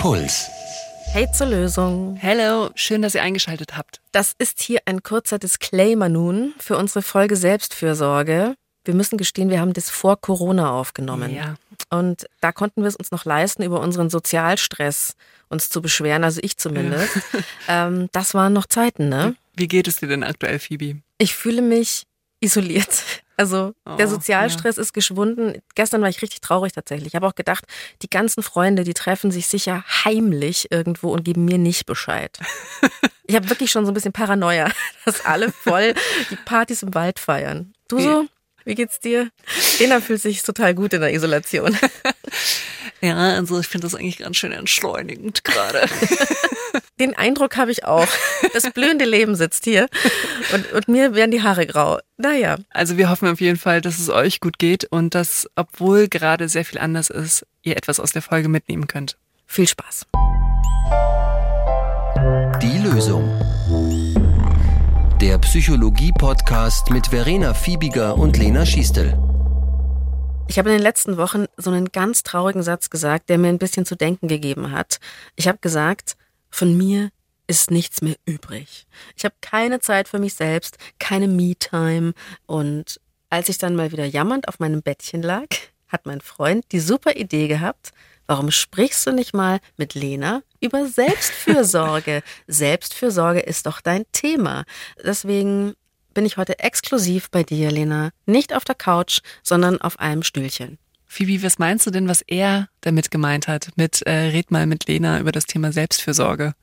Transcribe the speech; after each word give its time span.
Puls. 0.00 0.48
Hey 1.12 1.30
zur 1.30 1.48
Lösung. 1.48 2.16
Hello, 2.16 2.70
schön, 2.74 3.02
dass 3.02 3.14
ihr 3.14 3.22
eingeschaltet 3.22 3.76
habt. 3.76 4.00
Das 4.12 4.32
ist 4.38 4.62
hier 4.62 4.80
ein 4.86 5.02
kurzer 5.02 5.38
Disclaimer 5.38 6.08
nun 6.08 6.54
für 6.58 6.78
unsere 6.78 7.02
Folge 7.02 7.36
Selbstfürsorge. 7.36 8.54
Wir 8.86 8.94
müssen 8.94 9.18
gestehen, 9.18 9.50
wir 9.50 9.60
haben 9.60 9.74
das 9.74 9.90
vor 9.90 10.18
Corona 10.18 10.70
aufgenommen. 10.70 11.34
Ja. 11.34 11.56
Und 11.90 12.24
da 12.40 12.50
konnten 12.50 12.80
wir 12.80 12.88
es 12.88 12.96
uns 12.96 13.10
noch 13.10 13.26
leisten, 13.26 13.62
über 13.62 13.80
unseren 13.80 14.08
Sozialstress 14.08 15.16
uns 15.50 15.68
zu 15.68 15.82
beschweren, 15.82 16.24
also 16.24 16.40
ich 16.42 16.56
zumindest. 16.56 17.18
ähm, 17.68 18.08
das 18.12 18.32
waren 18.32 18.54
noch 18.54 18.64
Zeiten, 18.64 19.10
ne? 19.10 19.36
Wie 19.54 19.68
geht 19.68 19.86
es 19.86 19.96
dir 19.96 20.08
denn 20.08 20.24
aktuell, 20.24 20.60
Phoebe? 20.60 21.02
Ich 21.18 21.34
fühle 21.34 21.60
mich 21.60 22.06
isoliert. 22.40 23.04
Also 23.40 23.72
der 23.98 24.06
Oh, 24.06 24.10
Sozialstress 24.10 24.76
ist 24.76 24.92
geschwunden. 24.92 25.62
Gestern 25.74 26.02
war 26.02 26.10
ich 26.10 26.20
richtig 26.20 26.42
traurig 26.42 26.74
tatsächlich. 26.74 27.08
Ich 27.08 27.14
habe 27.14 27.26
auch 27.26 27.34
gedacht, 27.34 27.64
die 28.02 28.10
ganzen 28.10 28.42
Freunde, 28.42 28.84
die 28.84 28.92
treffen 28.92 29.30
sich 29.30 29.46
sicher 29.46 29.82
heimlich 30.04 30.70
irgendwo 30.70 31.08
und 31.10 31.24
geben 31.24 31.46
mir 31.46 31.56
nicht 31.56 31.86
Bescheid. 31.86 32.38
ich 33.26 33.34
habe 33.34 33.48
wirklich 33.48 33.70
schon 33.70 33.86
so 33.86 33.92
ein 33.92 33.94
bisschen 33.94 34.12
Paranoia, 34.12 34.70
dass 35.06 35.24
alle 35.24 35.50
voll 35.50 35.94
die 36.30 36.36
Partys 36.36 36.82
im 36.82 36.92
Wald 36.92 37.18
feiern. 37.18 37.72
Du 37.88 37.98
so? 37.98 38.26
Wie 38.66 38.74
geht's 38.74 39.00
dir? 39.00 39.30
Lena 39.78 40.02
fühlt 40.02 40.20
sich 40.20 40.42
total 40.42 40.74
gut 40.74 40.92
in 40.92 41.00
der 41.00 41.14
Isolation. 41.14 41.74
Ja, 43.00 43.16
also 43.16 43.58
ich 43.60 43.66
finde 43.66 43.86
das 43.86 43.94
eigentlich 43.94 44.18
ganz 44.18 44.36
schön 44.36 44.52
entschleunigend 44.52 45.44
gerade. 45.44 45.86
Den 47.00 47.16
Eindruck 47.16 47.56
habe 47.56 47.70
ich 47.72 47.84
auch. 47.86 48.06
Das 48.52 48.70
blühende 48.74 49.06
Leben 49.06 49.34
sitzt 49.34 49.64
hier 49.64 49.88
und, 50.52 50.70
und 50.72 50.88
mir 50.88 51.14
werden 51.14 51.30
die 51.30 51.42
Haare 51.42 51.66
grau. 51.66 51.98
Naja, 52.18 52.58
Also 52.70 52.98
wir 52.98 53.08
hoffen 53.08 53.28
auf 53.28 53.40
jeden 53.40 53.56
Fall, 53.56 53.80
dass 53.80 53.98
es 53.98 54.10
euch 54.10 54.40
gut 54.40 54.58
geht 54.58 54.84
und 54.84 55.14
dass, 55.14 55.48
obwohl 55.56 56.08
gerade 56.08 56.48
sehr 56.48 56.64
viel 56.64 56.78
anders 56.78 57.08
ist, 57.08 57.46
ihr 57.62 57.76
etwas 57.78 58.00
aus 58.00 58.12
der 58.12 58.22
Folge 58.22 58.48
mitnehmen 58.48 58.86
könnt. 58.86 59.16
viel 59.46 59.66
Spaß. 59.66 60.06
Die 62.60 62.78
Lösung. 62.78 63.30
Der 65.22 65.38
Psychologie-Podcast 65.38 66.90
mit 66.90 67.08
Verena 67.08 67.54
Fiebiger 67.54 68.16
und 68.16 68.36
Lena 68.36 68.66
Schiestel. 68.66 69.18
Ich 70.50 70.58
habe 70.58 70.70
in 70.70 70.78
den 70.78 70.82
letzten 70.82 71.16
Wochen 71.16 71.46
so 71.56 71.70
einen 71.70 71.92
ganz 71.92 72.24
traurigen 72.24 72.64
Satz 72.64 72.90
gesagt, 72.90 73.28
der 73.28 73.38
mir 73.38 73.50
ein 73.50 73.60
bisschen 73.60 73.86
zu 73.86 73.94
denken 73.94 74.26
gegeben 74.26 74.72
hat. 74.72 74.98
Ich 75.36 75.46
habe 75.46 75.58
gesagt, 75.58 76.16
von 76.50 76.76
mir 76.76 77.10
ist 77.46 77.70
nichts 77.70 78.02
mehr 78.02 78.16
übrig. 78.26 78.88
Ich 79.14 79.24
habe 79.24 79.36
keine 79.42 79.78
Zeit 79.78 80.08
für 80.08 80.18
mich 80.18 80.34
selbst, 80.34 80.76
keine 80.98 81.28
Me-Time. 81.28 82.14
Und 82.46 83.00
als 83.28 83.48
ich 83.48 83.58
dann 83.58 83.76
mal 83.76 83.92
wieder 83.92 84.04
jammernd 84.04 84.48
auf 84.48 84.58
meinem 84.58 84.82
Bettchen 84.82 85.22
lag, 85.22 85.46
hat 85.86 86.04
mein 86.04 86.20
Freund 86.20 86.64
die 86.72 86.80
super 86.80 87.14
Idee 87.14 87.46
gehabt, 87.46 87.92
warum 88.26 88.50
sprichst 88.50 89.06
du 89.06 89.12
nicht 89.12 89.32
mal 89.32 89.60
mit 89.76 89.94
Lena 89.94 90.42
über 90.58 90.84
Selbstfürsorge? 90.84 92.24
Selbstfürsorge 92.48 93.38
ist 93.38 93.66
doch 93.66 93.80
dein 93.80 94.02
Thema. 94.10 94.64
Deswegen 95.00 95.74
bin 96.14 96.26
ich 96.26 96.36
heute 96.36 96.58
exklusiv 96.58 97.30
bei 97.30 97.42
dir, 97.42 97.70
Lena. 97.70 98.10
Nicht 98.26 98.54
auf 98.54 98.64
der 98.64 98.74
Couch, 98.74 99.20
sondern 99.42 99.80
auf 99.80 99.98
einem 99.98 100.22
Stühlchen. 100.22 100.78
Phoebe, 101.06 101.42
was 101.42 101.58
meinst 101.58 101.86
du 101.86 101.90
denn, 101.90 102.08
was 102.08 102.22
er 102.26 102.68
damit 102.82 103.10
gemeint 103.10 103.48
hat? 103.48 103.70
Mit 103.76 104.02
äh, 104.02 104.28
red 104.28 104.50
mal 104.50 104.66
mit 104.66 104.86
Lena 104.86 105.18
über 105.18 105.32
das 105.32 105.46
Thema 105.46 105.72
Selbstfürsorge. 105.72 106.54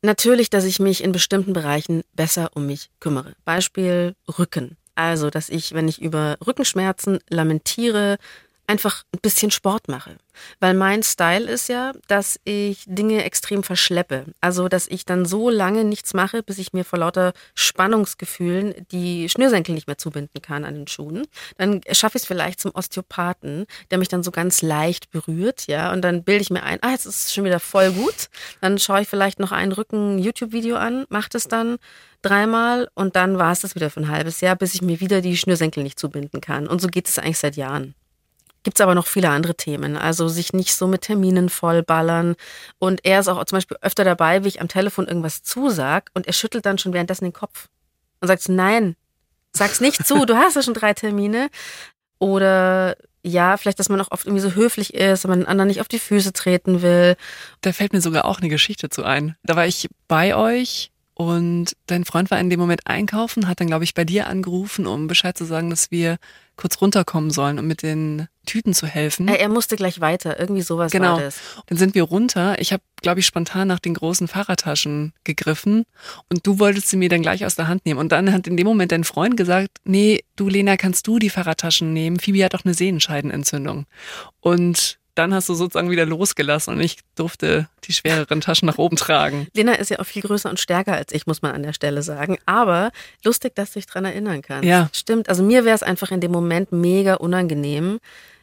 Natürlich, 0.00 0.48
dass 0.48 0.64
ich 0.64 0.78
mich 0.78 1.02
in 1.02 1.10
bestimmten 1.10 1.52
Bereichen 1.52 2.02
besser 2.14 2.50
um 2.54 2.66
mich 2.66 2.90
kümmere. 3.00 3.34
Beispiel 3.44 4.14
Rücken. 4.38 4.76
Also, 4.94 5.30
dass 5.30 5.48
ich, 5.48 5.74
wenn 5.74 5.88
ich 5.88 6.00
über 6.00 6.36
Rückenschmerzen 6.46 7.18
lamentiere, 7.28 8.18
einfach 8.68 9.04
ein 9.14 9.20
bisschen 9.20 9.50
Sport 9.50 9.88
mache. 9.88 10.16
Weil 10.60 10.74
mein 10.74 11.02
Style 11.02 11.50
ist 11.50 11.68
ja, 11.68 11.92
dass 12.06 12.38
ich 12.44 12.84
Dinge 12.86 13.24
extrem 13.24 13.62
verschleppe. 13.62 14.26
Also, 14.40 14.68
dass 14.68 14.86
ich 14.86 15.04
dann 15.04 15.24
so 15.24 15.50
lange 15.50 15.84
nichts 15.84 16.14
mache, 16.14 16.42
bis 16.42 16.58
ich 16.58 16.72
mir 16.72 16.84
vor 16.84 16.98
lauter 17.00 17.32
Spannungsgefühlen 17.54 18.74
die 18.92 19.28
Schnürsenkel 19.28 19.74
nicht 19.74 19.86
mehr 19.86 19.98
zubinden 19.98 20.40
kann 20.42 20.64
an 20.64 20.74
den 20.74 20.86
Schuhen. 20.86 21.26
Dann 21.56 21.80
schaffe 21.90 22.18
ich 22.18 22.22
es 22.22 22.26
vielleicht 22.26 22.60
zum 22.60 22.72
Osteopathen, 22.74 23.66
der 23.90 23.98
mich 23.98 24.08
dann 24.08 24.22
so 24.22 24.30
ganz 24.30 24.62
leicht 24.62 25.10
berührt, 25.10 25.66
ja. 25.66 25.90
Und 25.92 26.02
dann 26.02 26.22
bilde 26.22 26.42
ich 26.42 26.50
mir 26.50 26.62
ein, 26.62 26.78
ah, 26.82 26.90
jetzt 26.90 27.06
ist 27.06 27.26
es 27.26 27.34
schon 27.34 27.44
wieder 27.44 27.60
voll 27.60 27.90
gut. 27.92 28.28
Dann 28.60 28.78
schaue 28.78 29.00
ich 29.00 29.08
vielleicht 29.08 29.40
noch 29.40 29.50
ein 29.50 29.72
Rücken-YouTube-Video 29.72 30.76
an, 30.76 31.06
mache 31.08 31.30
das 31.30 31.48
dann 31.48 31.78
dreimal 32.22 32.88
und 32.94 33.16
dann 33.16 33.38
war 33.38 33.52
es 33.52 33.60
das 33.60 33.74
wieder 33.74 33.90
für 33.90 34.00
ein 34.00 34.08
halbes 34.08 34.40
Jahr, 34.40 34.56
bis 34.56 34.74
ich 34.74 34.82
mir 34.82 35.00
wieder 35.00 35.20
die 35.20 35.36
Schnürsenkel 35.36 35.82
nicht 35.82 35.98
zubinden 35.98 36.40
kann. 36.40 36.66
Und 36.66 36.80
so 36.80 36.88
geht 36.88 37.08
es 37.08 37.18
eigentlich 37.18 37.38
seit 37.38 37.56
Jahren. 37.56 37.94
Gibt 38.68 38.80
es 38.80 38.82
aber 38.82 38.94
noch 38.94 39.06
viele 39.06 39.30
andere 39.30 39.54
Themen. 39.54 39.96
Also 39.96 40.28
sich 40.28 40.52
nicht 40.52 40.74
so 40.74 40.86
mit 40.86 41.00
Terminen 41.00 41.48
vollballern. 41.48 42.36
Und 42.78 43.02
er 43.02 43.20
ist 43.20 43.28
auch 43.28 43.42
zum 43.46 43.56
Beispiel 43.56 43.78
öfter 43.80 44.04
dabei, 44.04 44.44
wie 44.44 44.48
ich 44.48 44.60
am 44.60 44.68
Telefon 44.68 45.06
irgendwas 45.06 45.42
zusag 45.42 46.10
und 46.12 46.26
er 46.26 46.34
schüttelt 46.34 46.66
dann 46.66 46.76
schon 46.76 46.92
währenddessen 46.92 47.24
den 47.24 47.32
Kopf 47.32 47.68
und 48.20 48.28
sagt, 48.28 48.46
nein, 48.50 48.94
sag's 49.52 49.80
nicht 49.80 50.06
zu, 50.06 50.26
du 50.26 50.36
hast 50.36 50.54
ja 50.54 50.62
schon 50.62 50.74
drei 50.74 50.92
Termine. 50.92 51.48
Oder 52.18 52.98
ja, 53.22 53.56
vielleicht, 53.56 53.78
dass 53.78 53.88
man 53.88 54.02
auch 54.02 54.10
oft 54.10 54.26
irgendwie 54.26 54.42
so 54.42 54.52
höflich 54.54 54.92
ist, 54.92 55.24
wenn 55.24 55.30
man 55.30 55.38
den 55.40 55.48
anderen 55.48 55.68
nicht 55.68 55.80
auf 55.80 55.88
die 55.88 55.98
Füße 55.98 56.34
treten 56.34 56.82
will. 56.82 57.16
Da 57.62 57.72
fällt 57.72 57.94
mir 57.94 58.02
sogar 58.02 58.26
auch 58.26 58.40
eine 58.40 58.50
Geschichte 58.50 58.90
zu 58.90 59.02
ein. 59.02 59.34
Da 59.44 59.56
war 59.56 59.66
ich 59.66 59.88
bei 60.08 60.36
euch 60.36 60.90
und 61.20 61.74
dein 61.86 62.04
Freund 62.04 62.30
war 62.30 62.38
in 62.38 62.48
dem 62.48 62.60
Moment 62.60 62.82
einkaufen, 62.86 63.48
hat 63.48 63.58
dann, 63.58 63.66
glaube 63.66 63.82
ich, 63.82 63.92
bei 63.92 64.04
dir 64.04 64.28
angerufen, 64.28 64.86
um 64.86 65.08
Bescheid 65.08 65.36
zu 65.36 65.44
sagen, 65.44 65.68
dass 65.68 65.90
wir 65.90 66.16
kurz 66.54 66.80
runterkommen 66.80 67.32
sollen, 67.32 67.58
um 67.58 67.66
mit 67.66 67.82
den 67.82 68.28
Tüten 68.46 68.72
zu 68.72 68.86
helfen. 68.86 69.26
Er, 69.26 69.40
er 69.40 69.48
musste 69.48 69.74
gleich 69.74 70.00
weiter, 70.00 70.38
irgendwie 70.38 70.62
sowas 70.62 70.92
Genau. 70.92 71.14
war 71.14 71.20
das. 71.20 71.40
Dann 71.66 71.76
sind 71.76 71.96
wir 71.96 72.04
runter. 72.04 72.60
Ich 72.60 72.72
habe, 72.72 72.84
glaube 73.02 73.18
ich, 73.18 73.26
spontan 73.26 73.66
nach 73.66 73.80
den 73.80 73.94
großen 73.94 74.28
Fahrradtaschen 74.28 75.12
gegriffen 75.24 75.86
und 76.28 76.46
du 76.46 76.60
wolltest 76.60 76.88
sie 76.88 76.96
mir 76.96 77.08
dann 77.08 77.22
gleich 77.22 77.44
aus 77.44 77.56
der 77.56 77.66
Hand 77.66 77.84
nehmen. 77.84 77.98
Und 77.98 78.12
dann 78.12 78.32
hat 78.32 78.46
in 78.46 78.56
dem 78.56 78.68
Moment 78.68 78.92
dein 78.92 79.02
Freund 79.02 79.36
gesagt, 79.36 79.78
nee, 79.82 80.22
du 80.36 80.48
Lena, 80.48 80.76
kannst 80.76 81.04
du 81.08 81.18
die 81.18 81.30
Fahrradtaschen 81.30 81.92
nehmen? 81.92 82.20
Phoebe 82.20 82.44
hat 82.44 82.54
doch 82.54 82.64
eine 82.64 82.74
Sehenscheidenentzündung. 82.74 83.86
Und 84.38 85.00
dann 85.18 85.34
hast 85.34 85.48
du 85.48 85.54
sozusagen 85.54 85.90
wieder 85.90 86.06
losgelassen 86.06 86.74
und 86.74 86.80
ich 86.80 86.98
durfte 87.16 87.68
die 87.84 87.92
schwereren 87.92 88.40
Taschen 88.40 88.66
nach 88.66 88.78
oben 88.78 88.96
tragen. 88.96 89.48
Lena 89.52 89.74
ist 89.74 89.90
ja 89.90 89.98
auch 89.98 90.06
viel 90.06 90.22
größer 90.22 90.48
und 90.48 90.60
stärker 90.60 90.94
als 90.94 91.12
ich, 91.12 91.26
muss 91.26 91.42
man 91.42 91.52
an 91.52 91.62
der 91.62 91.72
Stelle 91.72 92.02
sagen. 92.02 92.38
Aber 92.46 92.92
lustig, 93.24 93.54
dass 93.56 93.72
du 93.72 93.80
dich 93.80 93.86
dran 93.86 94.04
erinnern 94.04 94.42
kannst. 94.42 94.68
Ja. 94.68 94.88
Stimmt. 94.92 95.28
Also 95.28 95.42
mir 95.42 95.64
wäre 95.64 95.74
es 95.74 95.82
einfach 95.82 96.10
in 96.10 96.20
dem 96.20 96.30
Moment 96.30 96.72
mega 96.72 97.14
unangenehm 97.14 97.98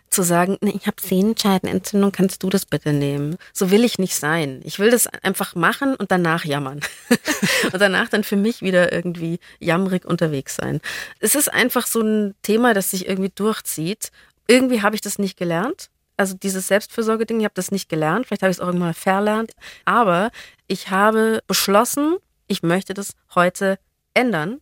zu 0.09 0.23
sagen, 0.23 0.57
nee, 0.61 0.73
ich 0.75 0.87
habe 0.87 0.97
Sehenscheidenentzündung, 1.01 2.11
kannst 2.11 2.43
du 2.43 2.49
das 2.49 2.65
bitte 2.65 2.93
nehmen? 2.93 3.37
So 3.53 3.71
will 3.71 3.83
ich 3.83 3.97
nicht 3.97 4.15
sein. 4.15 4.61
Ich 4.63 4.79
will 4.79 4.89
das 4.89 5.07
einfach 5.07 5.55
machen 5.55 5.95
und 5.95 6.11
danach 6.11 6.45
jammern. 6.45 6.79
und 7.73 7.81
danach 7.81 8.09
dann 8.09 8.23
für 8.23 8.37
mich 8.37 8.61
wieder 8.61 8.93
irgendwie 8.93 9.39
jammerig 9.59 10.05
unterwegs 10.05 10.55
sein. 10.55 10.79
Es 11.19 11.35
ist 11.35 11.51
einfach 11.51 11.87
so 11.87 12.01
ein 12.01 12.35
Thema, 12.43 12.73
das 12.73 12.91
sich 12.91 13.07
irgendwie 13.07 13.31
durchzieht. 13.33 14.11
Irgendwie 14.47 14.81
habe 14.81 14.95
ich 14.95 15.01
das 15.01 15.19
nicht 15.19 15.37
gelernt. 15.37 15.89
Also 16.17 16.35
dieses 16.35 16.67
Selbstfürsorge-Ding, 16.67 17.39
ich 17.39 17.45
habe 17.45 17.55
das 17.55 17.71
nicht 17.71 17.89
gelernt. 17.89 18.27
Vielleicht 18.27 18.41
habe 18.41 18.51
ich 18.51 18.57
es 18.57 18.61
auch 18.61 18.67
irgendwann 18.67 18.93
verlernt. 18.93 19.53
Aber 19.83 20.31
ich 20.67 20.89
habe 20.89 21.41
beschlossen, 21.47 22.17
ich 22.47 22.63
möchte 22.63 22.93
das 22.93 23.11
heute 23.33 23.77
ändern. 24.13 24.61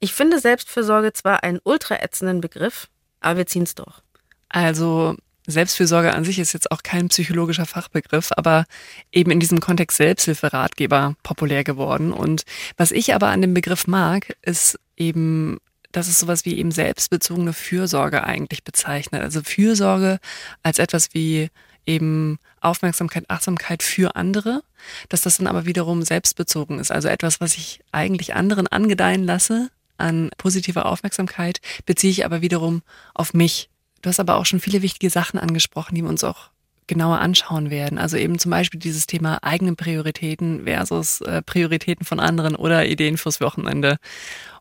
Ich 0.00 0.14
finde 0.14 0.38
Selbstfürsorge 0.38 1.12
zwar 1.12 1.42
einen 1.42 1.60
ultra 1.64 1.96
ätzenden 1.96 2.40
Begriff, 2.40 2.88
aber 3.20 3.38
wir 3.38 3.46
ziehen 3.46 3.64
es 3.64 3.74
durch. 3.74 4.00
Also 4.48 5.16
Selbstfürsorge 5.48 6.14
an 6.14 6.24
sich 6.24 6.38
ist 6.38 6.52
jetzt 6.52 6.70
auch 6.70 6.82
kein 6.82 7.08
psychologischer 7.08 7.66
Fachbegriff, 7.66 8.30
aber 8.36 8.64
eben 9.12 9.30
in 9.30 9.40
diesem 9.40 9.60
Kontext 9.60 9.96
Selbsthilferatgeber 9.96 11.16
populär 11.22 11.64
geworden. 11.64 12.12
Und 12.12 12.44
was 12.76 12.92
ich 12.92 13.14
aber 13.14 13.28
an 13.28 13.40
dem 13.40 13.54
Begriff 13.54 13.86
mag, 13.86 14.36
ist 14.42 14.78
eben, 14.96 15.58
dass 15.92 16.08
es 16.08 16.18
sowas 16.18 16.44
wie 16.44 16.58
eben 16.58 16.70
selbstbezogene 16.70 17.52
Fürsorge 17.52 18.24
eigentlich 18.24 18.64
bezeichnet. 18.64 19.22
Also 19.22 19.42
Fürsorge 19.42 20.18
als 20.62 20.78
etwas 20.78 21.14
wie 21.14 21.50
eben 21.86 22.38
Aufmerksamkeit, 22.60 23.24
Achtsamkeit 23.28 23.82
für 23.82 24.14
andere, 24.14 24.62
dass 25.08 25.22
das 25.22 25.38
dann 25.38 25.46
aber 25.46 25.64
wiederum 25.64 26.02
selbstbezogen 26.02 26.78
ist. 26.78 26.92
Also 26.92 27.08
etwas, 27.08 27.40
was 27.40 27.56
ich 27.56 27.80
eigentlich 27.92 28.34
anderen 28.34 28.66
angedeihen 28.66 29.24
lasse 29.24 29.70
an 29.96 30.30
positiver 30.36 30.86
Aufmerksamkeit, 30.86 31.60
beziehe 31.86 32.10
ich 32.10 32.24
aber 32.24 32.42
wiederum 32.42 32.82
auf 33.14 33.34
mich. 33.34 33.70
Du 34.02 34.10
hast 34.10 34.20
aber 34.20 34.36
auch 34.36 34.46
schon 34.46 34.60
viele 34.60 34.82
wichtige 34.82 35.10
Sachen 35.10 35.40
angesprochen, 35.40 35.94
die 35.94 36.02
wir 36.02 36.10
uns 36.10 36.22
auch 36.22 36.50
genauer 36.86 37.20
anschauen 37.20 37.70
werden. 37.70 37.98
Also 37.98 38.16
eben 38.16 38.38
zum 38.38 38.50
Beispiel 38.50 38.80
dieses 38.80 39.06
Thema 39.06 39.38
eigene 39.42 39.74
Prioritäten 39.74 40.64
versus 40.64 41.20
äh, 41.20 41.42
Prioritäten 41.42 42.04
von 42.04 42.20
anderen 42.20 42.56
oder 42.56 42.86
Ideen 42.86 43.16
fürs 43.16 43.40
Wochenende. 43.40 43.98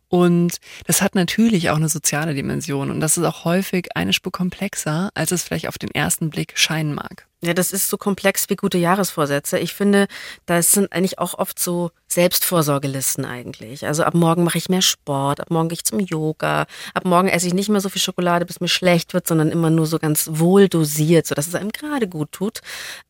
Und 0.09 0.57
das 0.85 1.01
hat 1.01 1.15
natürlich 1.15 1.69
auch 1.69 1.75
eine 1.75 1.89
soziale 1.89 2.33
Dimension 2.33 2.91
und 2.91 2.99
das 3.01 3.17
ist 3.17 3.23
auch 3.25 3.43
häufig 3.43 3.89
eine 3.95 4.13
Spur 4.13 4.31
komplexer, 4.31 5.09
als 5.15 5.31
es 5.31 5.43
vielleicht 5.43 5.67
auf 5.67 5.77
den 5.77 5.91
ersten 5.91 6.29
Blick 6.29 6.53
scheinen 6.55 6.93
mag. 6.93 7.27
Ja, 7.43 7.53
das 7.53 7.71
ist 7.71 7.89
so 7.89 7.97
komplex 7.97 8.49
wie 8.49 8.55
gute 8.55 8.79
Jahresvorsätze. 8.79 9.59
Ich 9.59 9.75
finde, 9.75 10.07
das 10.47 10.71
sind 10.71 10.91
eigentlich 10.91 11.19
auch 11.19 11.37
oft 11.37 11.59
so 11.59 11.91
Selbstvorsorgelisten 12.07 13.25
eigentlich. 13.25 13.85
Also 13.85 14.03
ab 14.03 14.15
morgen 14.15 14.43
mache 14.43 14.57
ich 14.57 14.69
mehr 14.69 14.81
Sport, 14.81 15.39
ab 15.39 15.51
morgen 15.51 15.69
gehe 15.69 15.75
ich 15.75 15.83
zum 15.83 15.99
Yoga, 15.99 16.65
ab 16.95 17.05
morgen 17.05 17.27
esse 17.27 17.45
ich 17.45 17.53
nicht 17.53 17.69
mehr 17.69 17.81
so 17.81 17.89
viel 17.89 18.01
Schokolade, 18.01 18.45
bis 18.47 18.59
mir 18.59 18.69
schlecht 18.69 19.13
wird, 19.13 19.27
sondern 19.27 19.51
immer 19.51 19.69
nur 19.69 19.85
so 19.85 19.99
ganz 19.99 20.27
wohl 20.31 20.67
dosiert, 20.67 21.27
sodass 21.27 21.47
es 21.47 21.53
einem 21.53 21.71
gerade 21.71 22.07
gut 22.07 22.31
tut. 22.31 22.61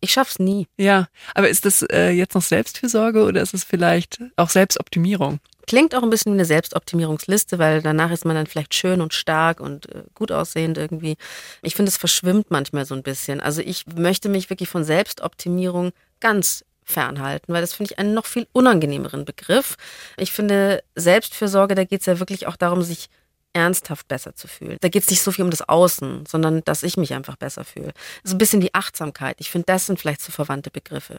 Ich 0.02 0.12
schaff's 0.12 0.40
nie. 0.40 0.68
Ja, 0.76 1.08
aber 1.34 1.48
ist 1.48 1.64
das 1.64 1.84
äh, 1.84 2.10
jetzt 2.10 2.36
noch 2.36 2.42
Selbstfürsorge 2.42 3.24
oder 3.24 3.42
ist 3.42 3.54
es 3.54 3.64
vielleicht 3.64 4.20
auch 4.36 4.50
Selbstoptimierung? 4.50 5.40
Klingt 5.68 5.94
auch 5.94 6.02
ein 6.02 6.10
bisschen 6.10 6.31
wie 6.31 6.38
eine 6.38 6.46
Selbstoptimierungsliste, 6.46 7.60
weil 7.60 7.81
danach 7.81 8.10
ist 8.12 8.24
man 8.24 8.36
dann 8.36 8.48
vielleicht 8.48 8.74
schön 8.74 9.02
und 9.02 9.14
stark 9.14 9.60
und 9.60 9.94
äh, 9.94 10.04
gut 10.16 10.31
aussehend 10.31 10.78
irgendwie. 10.78 11.18
Ich 11.62 11.75
finde, 11.75 11.90
es 11.90 11.98
verschwimmt 11.98 12.50
manchmal 12.50 12.86
so 12.86 12.96
ein 12.96 13.04
bisschen. 13.04 13.42
Also 13.42 13.62
ich 13.62 13.86
möchte 13.86 14.30
mich 14.30 14.50
wirklich 14.50 14.69
von 14.69 14.86
Selbstoptimierung 14.86 15.92
ganz 16.22 16.64
fernhalten, 16.86 17.54
weil 17.54 17.60
das 17.60 17.74
finde 17.74 17.92
ich 17.92 18.00
einen 18.00 18.14
noch 18.14 18.25
viel 18.25 18.48
unangenehmeren 18.54 19.25
Begriff. 19.25 19.75
Ich 20.16 20.31
finde, 20.31 20.81
Selbstfürsorge, 20.96 21.75
da 21.75 21.84
geht 21.84 22.00
es 22.00 22.06
ja 22.06 22.19
wirklich 22.19 22.48
auch 22.48 22.56
darum, 22.56 22.81
sich 22.81 23.10
ernsthaft 23.52 24.08
besser 24.08 24.36
zu 24.36 24.48
fühlen. 24.48 24.78
Da 24.80 24.88
geht 24.88 25.04
es 25.04 25.10
nicht 25.10 25.22
so 25.22 25.31
viel 25.31 25.44
um 25.44 25.52
das 25.52 25.68
Außen, 25.68 26.25
sondern 26.28 26.64
dass 26.64 26.84
ich 26.84 26.96
mich 26.96 27.14
einfach 27.14 27.36
besser 27.36 27.66
fühle. 27.66 27.92
So 28.24 28.36
ein 28.36 28.38
bisschen 28.38 28.62
die 28.62 28.74
Achtsamkeit. 28.74 29.36
Ich 29.40 29.50
finde, 29.50 29.66
das 29.66 29.88
sind 29.88 30.00
vielleicht 30.00 30.22
so 30.22 30.31
verwandte 30.31 30.72
Begriffe. 30.72 31.18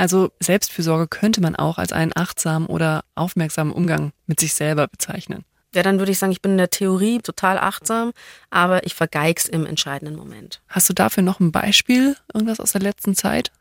Also 0.00 0.32
Selbstfürsorge 0.40 1.08
könnte 1.08 1.42
man 1.42 1.54
auch 1.54 1.76
als 1.76 1.92
einen 1.92 2.12
achtsamen 2.16 2.66
oder 2.68 3.04
aufmerksamen 3.16 3.70
Umgang 3.70 4.12
mit 4.26 4.40
sich 4.40 4.54
selber 4.54 4.88
bezeichnen. 4.88 5.44
Ja, 5.74 5.82
dann 5.82 5.98
würde 5.98 6.10
ich 6.10 6.18
sagen, 6.18 6.32
ich 6.32 6.40
bin 6.40 6.52
in 6.52 6.56
der 6.56 6.70
Theorie 6.70 7.18
total 7.18 7.58
achtsam, 7.58 8.12
aber 8.48 8.86
ich 8.86 8.94
vergeig's 8.94 9.44
im 9.44 9.66
entscheidenden 9.66 10.16
Moment. 10.16 10.62
Hast 10.68 10.88
du 10.88 10.94
dafür 10.94 11.22
noch 11.22 11.38
ein 11.38 11.52
Beispiel, 11.52 12.16
irgendwas 12.32 12.60
aus 12.60 12.72
der 12.72 12.80
letzten 12.80 13.14
Zeit? 13.14 13.52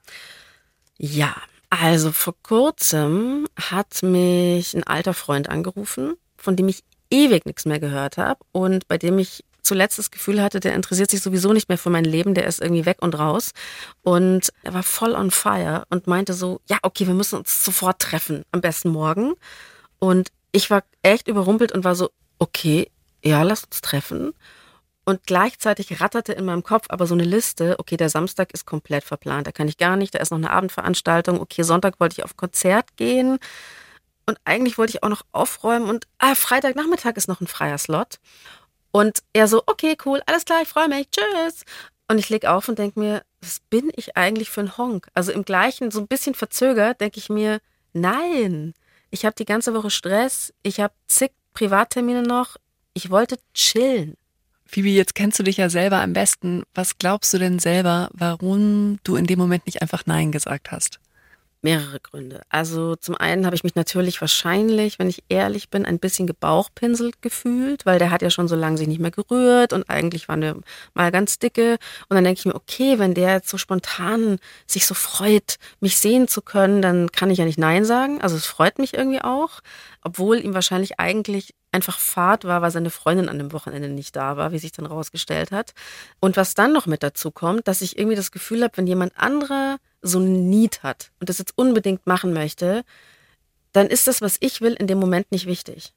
Ja, 0.98 1.36
also 1.70 2.14
vor 2.14 2.36
kurzem 2.42 3.46
hat 3.60 4.02
mich 4.02 4.74
ein 4.76 4.86
alter 4.86 5.14
Freund 5.14 5.50
angerufen, 5.50 6.14
von 6.38 6.56
dem 6.56 6.70
ich 6.70 6.86
ewig 7.12 7.46
nichts 7.46 7.66
mehr 7.66 7.82
gehört 7.82 8.16
habe 8.16 8.40
und 8.54 8.88
bei 8.88 8.98
dem 8.98 9.20
ich 9.20 9.44
zuletzt 9.70 10.00
das 10.00 10.12
Gefühl 10.12 10.42
hatte, 10.42 10.60
der 10.60 10.74
interessiert 10.74 11.12
sich 11.12 11.22
sowieso 11.22 11.54
nicht 11.54 11.70
mehr 11.70 11.78
für 11.78 11.92
mein 11.92 12.04
Leben, 12.04 12.34
der 12.34 12.48
ist 12.48 12.60
irgendwie 12.60 12.86
weg 12.86 12.98
und 13.02 13.18
raus. 13.18 13.52
Und 14.02 14.50
er 14.64 14.74
war 14.74 14.84
voll 14.84 15.14
on 15.14 15.32
fire 15.32 15.84
und 15.90 16.08
meinte 16.08 16.34
so, 16.34 16.60
ja, 16.68 16.78
okay, 16.82 17.08
wir 17.08 17.14
müssen 17.14 17.38
uns 17.40 17.64
sofort 17.64 18.00
treffen, 18.00 18.44
am 18.52 18.62
besten 18.62 18.90
morgen. 18.90 19.36
Und 20.00 20.30
ich 20.52 20.70
war 20.70 20.84
echt 21.04 21.28
überrumpelt 21.28 21.72
und 21.72 21.84
war 21.84 21.96
so, 21.96 22.10
okay, 22.40 22.90
ja, 23.24 23.44
lass 23.44 23.64
uns 23.64 23.82
treffen. 23.82 24.34
Und 25.06 25.24
gleichzeitig 25.26 26.02
ratterte 26.02 26.34
in 26.34 26.46
meinem 26.46 26.64
Kopf 26.64 26.88
aber 26.90 27.06
so 27.08 27.14
eine 27.14 27.24
Liste, 27.24 27.76
okay, 27.80 27.98
der 27.98 28.10
Samstag 28.10 28.52
ist 28.54 28.66
komplett 28.66 29.04
verplant, 29.04 29.48
da 29.48 29.52
kann 29.52 29.68
ich 29.68 29.78
gar 29.78 29.96
nicht, 29.98 30.14
da 30.14 30.20
ist 30.20 30.32
noch 30.32 30.38
eine 30.38 30.52
Abendveranstaltung, 30.52 31.40
okay, 31.40 31.64
Sonntag 31.64 32.00
wollte 32.00 32.14
ich 32.20 32.24
auf 32.24 32.38
Konzert 32.38 32.96
gehen 32.98 33.40
und 34.28 34.38
eigentlich 34.46 34.78
wollte 34.78 34.92
ich 34.92 35.02
auch 35.02 35.10
noch 35.10 35.24
aufräumen 35.32 35.90
und 35.90 36.06
ah, 36.20 36.36
Freitagnachmittag 36.36 37.14
ist 37.16 37.28
noch 37.28 37.42
ein 37.42 37.48
freier 37.48 37.80
Slot. 37.80 38.20
Und 38.92 39.20
er 39.34 39.48
so, 39.48 39.64
okay, 39.66 39.96
cool, 40.06 40.22
alles 40.26 40.46
klar, 40.46 40.62
ich 40.62 40.68
freue 40.68 40.88
mich, 40.88 41.08
tschüss. 41.12 41.64
Und 42.08 42.18
ich 42.18 42.30
leg 42.30 42.46
auf 42.46 42.68
und 42.68 42.80
denke 42.80 43.00
mir, 43.00 43.24
was 43.42 43.60
bin 43.70 43.92
ich 43.96 44.18
eigentlich 44.18 44.50
für 44.50 44.62
ein 44.62 44.78
Honk? 44.78 45.08
Also 45.14 45.32
im 45.32 45.46
gleichen, 45.46 45.92
so 45.92 46.00
ein 46.00 46.08
bisschen 46.08 46.34
verzögert, 46.34 47.00
denke 47.02 47.20
ich 47.20 47.30
mir, 47.30 47.60
nein, 47.94 48.74
ich 49.12 49.26
habe 49.26 49.36
die 49.36 49.46
ganze 49.46 49.74
Woche 49.74 49.92
Stress, 49.92 50.54
ich 50.64 50.80
habe 50.80 50.94
zig 51.08 51.32
Privattermine 51.54 52.24
noch, 52.24 52.58
ich 52.94 53.10
wollte 53.10 53.38
chillen. 53.54 54.16
Phoebe, 54.66 54.90
jetzt 54.90 55.16
kennst 55.16 55.40
du 55.40 55.44
dich 55.44 55.58
ja 55.58 55.70
selber 55.70 56.02
am 56.02 56.14
besten. 56.14 56.64
Was 56.76 56.98
glaubst 56.98 57.34
du 57.34 57.40
denn 57.40 57.58
selber, 57.58 58.10
warum 58.14 59.00
du 59.04 59.16
in 59.16 59.26
dem 59.26 59.40
Moment 59.40 59.66
nicht 59.66 59.82
einfach 59.82 60.06
Nein 60.06 60.32
gesagt 60.32 60.72
hast? 60.72 61.00
Mehrere 61.62 62.00
Gründe. 62.00 62.42
Also 62.48 62.96
zum 62.96 63.16
einen 63.16 63.46
habe 63.46 63.54
ich 63.54 63.66
mich 63.66 63.76
natürlich 63.76 64.22
wahrscheinlich, 64.22 64.98
wenn 64.98 65.10
ich 65.10 65.24
ehrlich 65.28 65.70
bin, 65.70 65.86
ein 65.86 66.00
bisschen 66.00 66.26
gebauchpinselt 66.26 67.22
gefühlt, 67.22 67.86
weil 67.86 68.00
der 68.00 68.12
hat 68.12 68.22
ja 68.22 68.30
schon 68.30 68.48
so 68.48 68.56
lange 68.56 68.78
sich 68.78 68.88
nicht 68.88 69.02
mehr 69.02 69.12
gerührt 69.12 69.74
und 69.74 69.90
eigentlich 69.90 70.30
waren 70.30 70.42
wir 70.42 70.56
mal 70.94 71.12
ganz 71.12 71.38
dicke. 71.38 71.74
Und 72.08 72.16
dann 72.16 72.24
denke 72.24 72.40
ich 72.40 72.46
mir, 72.46 72.56
okay, 72.56 72.98
wenn 72.98 73.14
der 73.14 73.34
jetzt 73.34 73.50
so 73.50 73.58
spontan 73.58 74.40
sich 74.68 74.86
so 74.86 74.94
freut, 74.94 75.58
mich 75.82 75.98
sehen 75.98 76.30
zu 76.30 76.42
können, 76.42 76.82
dann 76.82 77.12
kann 77.12 77.30
ich 77.30 77.40
ja 77.40 77.46
nicht 77.46 77.60
Nein 77.60 77.84
sagen. 77.84 78.22
Also 78.22 78.38
es 78.38 78.46
freut 78.46 78.80
mich 78.80 78.94
irgendwie 78.94 79.22
auch, 79.22 79.60
obwohl 80.02 80.40
ihm 80.40 80.54
wahrscheinlich 80.54 80.98
eigentlich 80.98 81.54
einfach 81.74 82.00
Fahrt 82.00 82.46
war, 82.46 82.62
weil 82.62 82.72
seine 82.72 82.90
Freundin 82.90 83.28
an 83.28 83.38
dem 83.38 83.52
Wochenende 83.52 83.90
nicht 83.90 84.16
da 84.16 84.38
war, 84.38 84.54
wie 84.54 84.60
sich 84.60 84.72
dann 84.72 84.86
rausgestellt 84.86 85.52
hat. 85.52 85.74
Und 86.22 86.38
was 86.38 86.54
dann 86.54 86.72
noch 86.72 86.86
mit 86.86 87.04
dazu 87.04 87.32
kommt, 87.32 87.68
dass 87.68 87.82
ich 87.82 87.98
irgendwie 87.98 88.16
das 88.16 88.32
Gefühl 88.32 88.64
habe, 88.64 88.78
wenn 88.78 88.88
jemand 88.88 89.18
anderer 89.18 89.78
so 90.02 90.20
ein 90.20 90.50
Need 90.50 90.84
hat 90.84 91.12
und 91.20 91.30
das 91.30 91.38
jetzt 91.40 91.58
unbedingt 91.58 92.08
machen 92.08 92.34
möchte, 92.34 92.84
dann 93.72 93.88
ist 93.88 94.08
das, 94.08 94.22
was 94.22 94.38
ich 94.40 94.62
will, 94.62 94.74
in 94.74 94.88
dem 94.88 95.00
Moment 95.00 95.32
nicht 95.32 95.46
wichtig. 95.46 95.94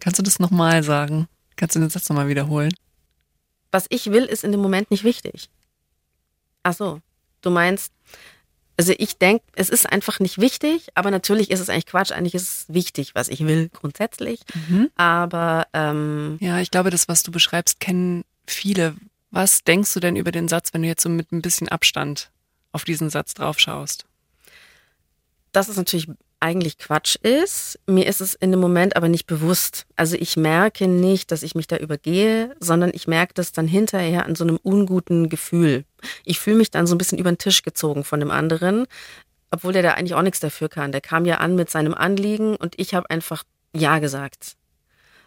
Kannst 0.00 0.18
du 0.18 0.22
das 0.22 0.38
nochmal 0.38 0.82
sagen? 0.82 1.28
Kannst 1.56 1.76
du 1.76 1.80
den 1.80 1.90
Satz 1.90 2.08
nochmal 2.08 2.28
wiederholen? 2.28 2.74
Was 3.70 3.86
ich 3.88 4.10
will, 4.10 4.24
ist 4.24 4.44
in 4.44 4.52
dem 4.52 4.60
Moment 4.60 4.90
nicht 4.90 5.04
wichtig. 5.04 5.48
Ach 6.62 6.74
so, 6.74 7.00
du 7.42 7.50
meinst, 7.50 7.92
also 8.76 8.92
ich 8.98 9.18
denke, 9.18 9.44
es 9.54 9.68
ist 9.68 9.90
einfach 9.90 10.18
nicht 10.20 10.38
wichtig, 10.38 10.88
aber 10.94 11.10
natürlich 11.10 11.50
ist 11.50 11.60
es 11.60 11.68
eigentlich 11.68 11.86
Quatsch. 11.86 12.12
Eigentlich 12.12 12.34
ist 12.34 12.42
es 12.42 12.74
wichtig, 12.74 13.14
was 13.14 13.28
ich 13.28 13.46
will, 13.46 13.68
grundsätzlich. 13.72 14.40
Mhm. 14.68 14.90
Aber 14.96 15.66
ähm, 15.72 16.38
ja, 16.40 16.60
ich 16.60 16.70
glaube, 16.70 16.90
das, 16.90 17.08
was 17.08 17.22
du 17.22 17.30
beschreibst, 17.30 17.80
kennen 17.80 18.24
viele. 18.46 18.96
Was 19.30 19.62
denkst 19.64 19.92
du 19.94 20.00
denn 20.00 20.16
über 20.16 20.32
den 20.32 20.48
Satz, 20.48 20.72
wenn 20.72 20.82
du 20.82 20.88
jetzt 20.88 21.02
so 21.02 21.08
mit 21.08 21.32
ein 21.32 21.42
bisschen 21.42 21.68
Abstand 21.68 22.30
auf 22.74 22.84
diesen 22.84 23.08
Satz 23.10 23.34
drauf 23.34 23.58
schaust? 23.58 24.04
Dass 25.52 25.68
es 25.68 25.76
natürlich 25.76 26.08
eigentlich 26.44 26.76
Quatsch 26.76 27.16
ist. 27.16 27.78
Mir 27.86 28.06
ist 28.06 28.20
es 28.20 28.34
in 28.34 28.50
dem 28.50 28.60
Moment 28.60 28.96
aber 28.96 29.08
nicht 29.08 29.26
bewusst. 29.26 29.86
Also 29.96 30.14
ich 30.16 30.36
merke 30.36 30.88
nicht, 30.88 31.32
dass 31.32 31.42
ich 31.42 31.54
mich 31.54 31.66
da 31.68 31.78
übergehe, 31.78 32.54
sondern 32.60 32.90
ich 32.92 33.08
merke 33.08 33.32
das 33.32 33.52
dann 33.52 33.66
hinterher 33.66 34.26
an 34.26 34.34
so 34.34 34.44
einem 34.44 34.58
unguten 34.62 35.30
Gefühl. 35.30 35.84
Ich 36.26 36.38
fühle 36.40 36.56
mich 36.56 36.70
dann 36.70 36.86
so 36.86 36.94
ein 36.94 36.98
bisschen 36.98 37.18
über 37.18 37.32
den 37.32 37.38
Tisch 37.38 37.62
gezogen 37.62 38.04
von 38.04 38.20
dem 38.20 38.30
anderen, 38.30 38.86
obwohl 39.50 39.72
der 39.72 39.82
da 39.82 39.92
eigentlich 39.92 40.14
auch 40.14 40.22
nichts 40.22 40.40
dafür 40.40 40.68
kann. 40.68 40.92
Der 40.92 41.00
kam 41.00 41.24
ja 41.24 41.38
an 41.38 41.54
mit 41.54 41.70
seinem 41.70 41.94
Anliegen 41.94 42.56
und 42.56 42.74
ich 42.78 42.92
habe 42.94 43.08
einfach 43.08 43.44
Ja 43.74 43.98
gesagt. 43.98 44.56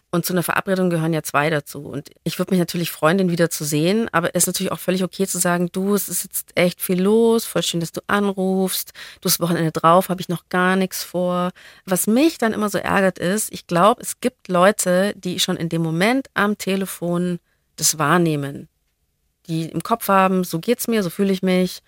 Und 0.09 0.25
zu 0.25 0.33
einer 0.33 0.43
Verabredung 0.43 0.89
gehören 0.89 1.11
ja 1.11 1.21
zwei 1.21 1.49
dazu. 1.49 1.81
Und 1.81 2.11
ich 2.23 2.39
würde 2.39 2.51
mich 2.51 2.59
natürlich 2.59 2.91
freuen, 2.91 3.17
den 3.17 3.29
wieder 3.29 3.49
zu 3.49 3.65
sehen, 3.65 4.07
aber 4.13 4.29
es 4.33 4.43
ist 4.43 4.47
natürlich 4.47 4.71
auch 4.71 4.79
völlig 4.79 5.03
okay 5.03 5.27
zu 5.27 5.37
sagen, 5.37 5.69
du, 5.73 5.95
es 5.95 6.07
ist 6.07 6.23
jetzt 6.23 6.51
echt 6.55 6.81
viel 6.81 7.01
los, 7.01 7.43
voll 7.43 7.61
schön, 7.61 7.81
dass 7.81 7.91
du 7.91 8.01
anrufst, 8.07 8.93
du 9.19 9.27
hast 9.27 9.41
Wochenende 9.41 9.71
drauf, 9.71 10.07
habe 10.07 10.21
ich 10.21 10.29
noch 10.29 10.47
gar 10.47 10.77
nichts 10.77 11.03
vor. 11.03 11.51
Was 11.85 12.07
mich 12.07 12.37
dann 12.37 12.53
immer 12.53 12.69
so 12.69 12.77
ärgert 12.77 13.19
ist, 13.19 13.51
ich 13.51 13.67
glaube, 13.67 14.01
es 14.01 14.21
gibt 14.21 14.47
Leute, 14.47 15.13
die 15.17 15.39
schon 15.39 15.57
in 15.57 15.67
dem 15.67 15.81
Moment 15.81 16.29
am 16.35 16.57
Telefon 16.57 17.39
das 17.75 17.99
wahrnehmen, 17.99 18.69
die 19.47 19.65
im 19.65 19.83
Kopf 19.83 20.07
haben, 20.07 20.45
so 20.45 20.59
geht's 20.59 20.87
mir, 20.87 21.03
so 21.03 21.09
fühle 21.09 21.33
ich 21.33 21.43
mich 21.43 21.81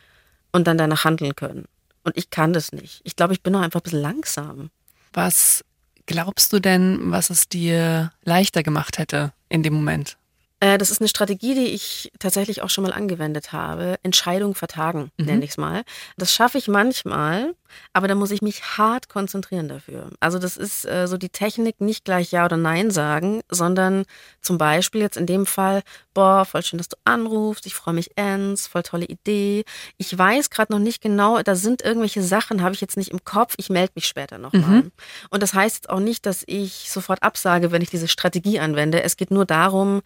und 0.51 0.67
dann 0.67 0.77
danach 0.77 1.05
handeln 1.05 1.35
können. 1.35 1.65
Und 2.03 2.17
ich 2.17 2.29
kann 2.29 2.51
das 2.51 2.73
nicht. 2.73 3.01
Ich 3.05 3.15
glaube, 3.15 3.33
ich 3.33 3.43
bin 3.43 3.53
noch 3.53 3.61
einfach 3.61 3.79
ein 3.79 3.83
bisschen 3.83 4.01
langsam. 4.01 4.71
Was 5.13 5.63
glaubst 6.09 6.51
du 6.51 6.59
denn, 6.59 7.11
was 7.11 7.29
es 7.29 7.47
dir 7.47 8.11
leichter 8.23 8.63
gemacht 8.63 8.97
hätte 8.97 9.31
in 9.47 9.61
dem 9.61 9.75
Moment? 9.75 10.17
Äh, 10.61 10.77
das 10.77 10.91
ist 10.91 10.99
eine 10.99 11.07
Strategie, 11.07 11.55
die 11.55 11.67
ich 11.67 12.11
tatsächlich 12.19 12.61
auch 12.61 12.69
schon 12.69 12.83
mal 12.83 12.91
angewendet 12.91 13.53
habe. 13.53 13.95
Entscheidung 14.03 14.55
vertagen, 14.55 15.11
mhm. 15.17 15.25
nenne 15.25 15.45
ich 15.45 15.51
es 15.51 15.57
mal. 15.57 15.83
Das 16.17 16.33
schaffe 16.33 16.57
ich 16.57 16.67
manchmal, 16.67 17.55
aber 17.93 18.09
da 18.09 18.15
muss 18.15 18.31
ich 18.31 18.41
mich 18.41 18.77
hart 18.77 19.07
konzentrieren 19.07 19.69
dafür. 19.69 20.09
Also 20.19 20.37
das 20.37 20.57
ist 20.57 20.85
äh, 20.85 21.07
so 21.07 21.17
die 21.17 21.29
Technik, 21.29 21.79
nicht 21.79 22.03
gleich 22.03 22.31
Ja 22.31 22.45
oder 22.45 22.57
Nein 22.57 22.91
sagen, 22.91 23.41
sondern 23.49 24.03
zum 24.41 24.57
Beispiel 24.57 25.01
jetzt 25.01 25.15
in 25.15 25.25
dem 25.25 25.45
Fall, 25.45 25.81
boah, 26.13 26.43
voll 26.43 26.63
schön, 26.63 26.77
dass 26.77 26.89
du 26.89 26.97
anrufst, 27.05 27.65
ich 27.65 27.73
freue 27.73 27.93
mich 27.93 28.11
ends, 28.17 28.67
voll 28.67 28.83
tolle 28.83 29.05
Idee. 29.05 29.63
Ich 29.97 30.17
weiß 30.17 30.49
gerade 30.49 30.73
noch 30.73 30.79
nicht 30.79 31.01
genau, 31.01 31.41
da 31.41 31.55
sind 31.55 31.81
irgendwelche 31.81 32.21
Sachen, 32.21 32.61
habe 32.63 32.75
ich 32.75 32.81
jetzt 32.81 32.97
nicht 32.97 33.11
im 33.11 33.23
Kopf, 33.23 33.53
ich 33.57 33.69
melde 33.69 33.93
mich 33.95 34.07
später 34.07 34.37
nochmal. 34.37 34.61
Mhm. 34.61 34.91
Und 35.29 35.41
das 35.41 35.53
heißt 35.53 35.75
jetzt 35.77 35.89
auch 35.89 36.01
nicht, 36.01 36.25
dass 36.25 36.43
ich 36.47 36.91
sofort 36.91 37.23
absage, 37.23 37.71
wenn 37.71 37.81
ich 37.81 37.89
diese 37.89 38.09
Strategie 38.09 38.59
anwende. 38.59 39.03
Es 39.03 39.15
geht 39.15 39.31
nur 39.31 39.45
darum, 39.45 40.01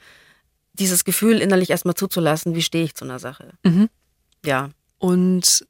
dieses 0.73 1.03
Gefühl 1.03 1.39
innerlich 1.39 1.69
erstmal 1.69 1.95
zuzulassen, 1.95 2.55
wie 2.55 2.61
stehe 2.61 2.83
ich 2.83 2.95
zu 2.95 3.05
einer 3.05 3.19
Sache. 3.19 3.51
Mhm. 3.63 3.89
Ja. 4.45 4.69
Und 4.97 5.65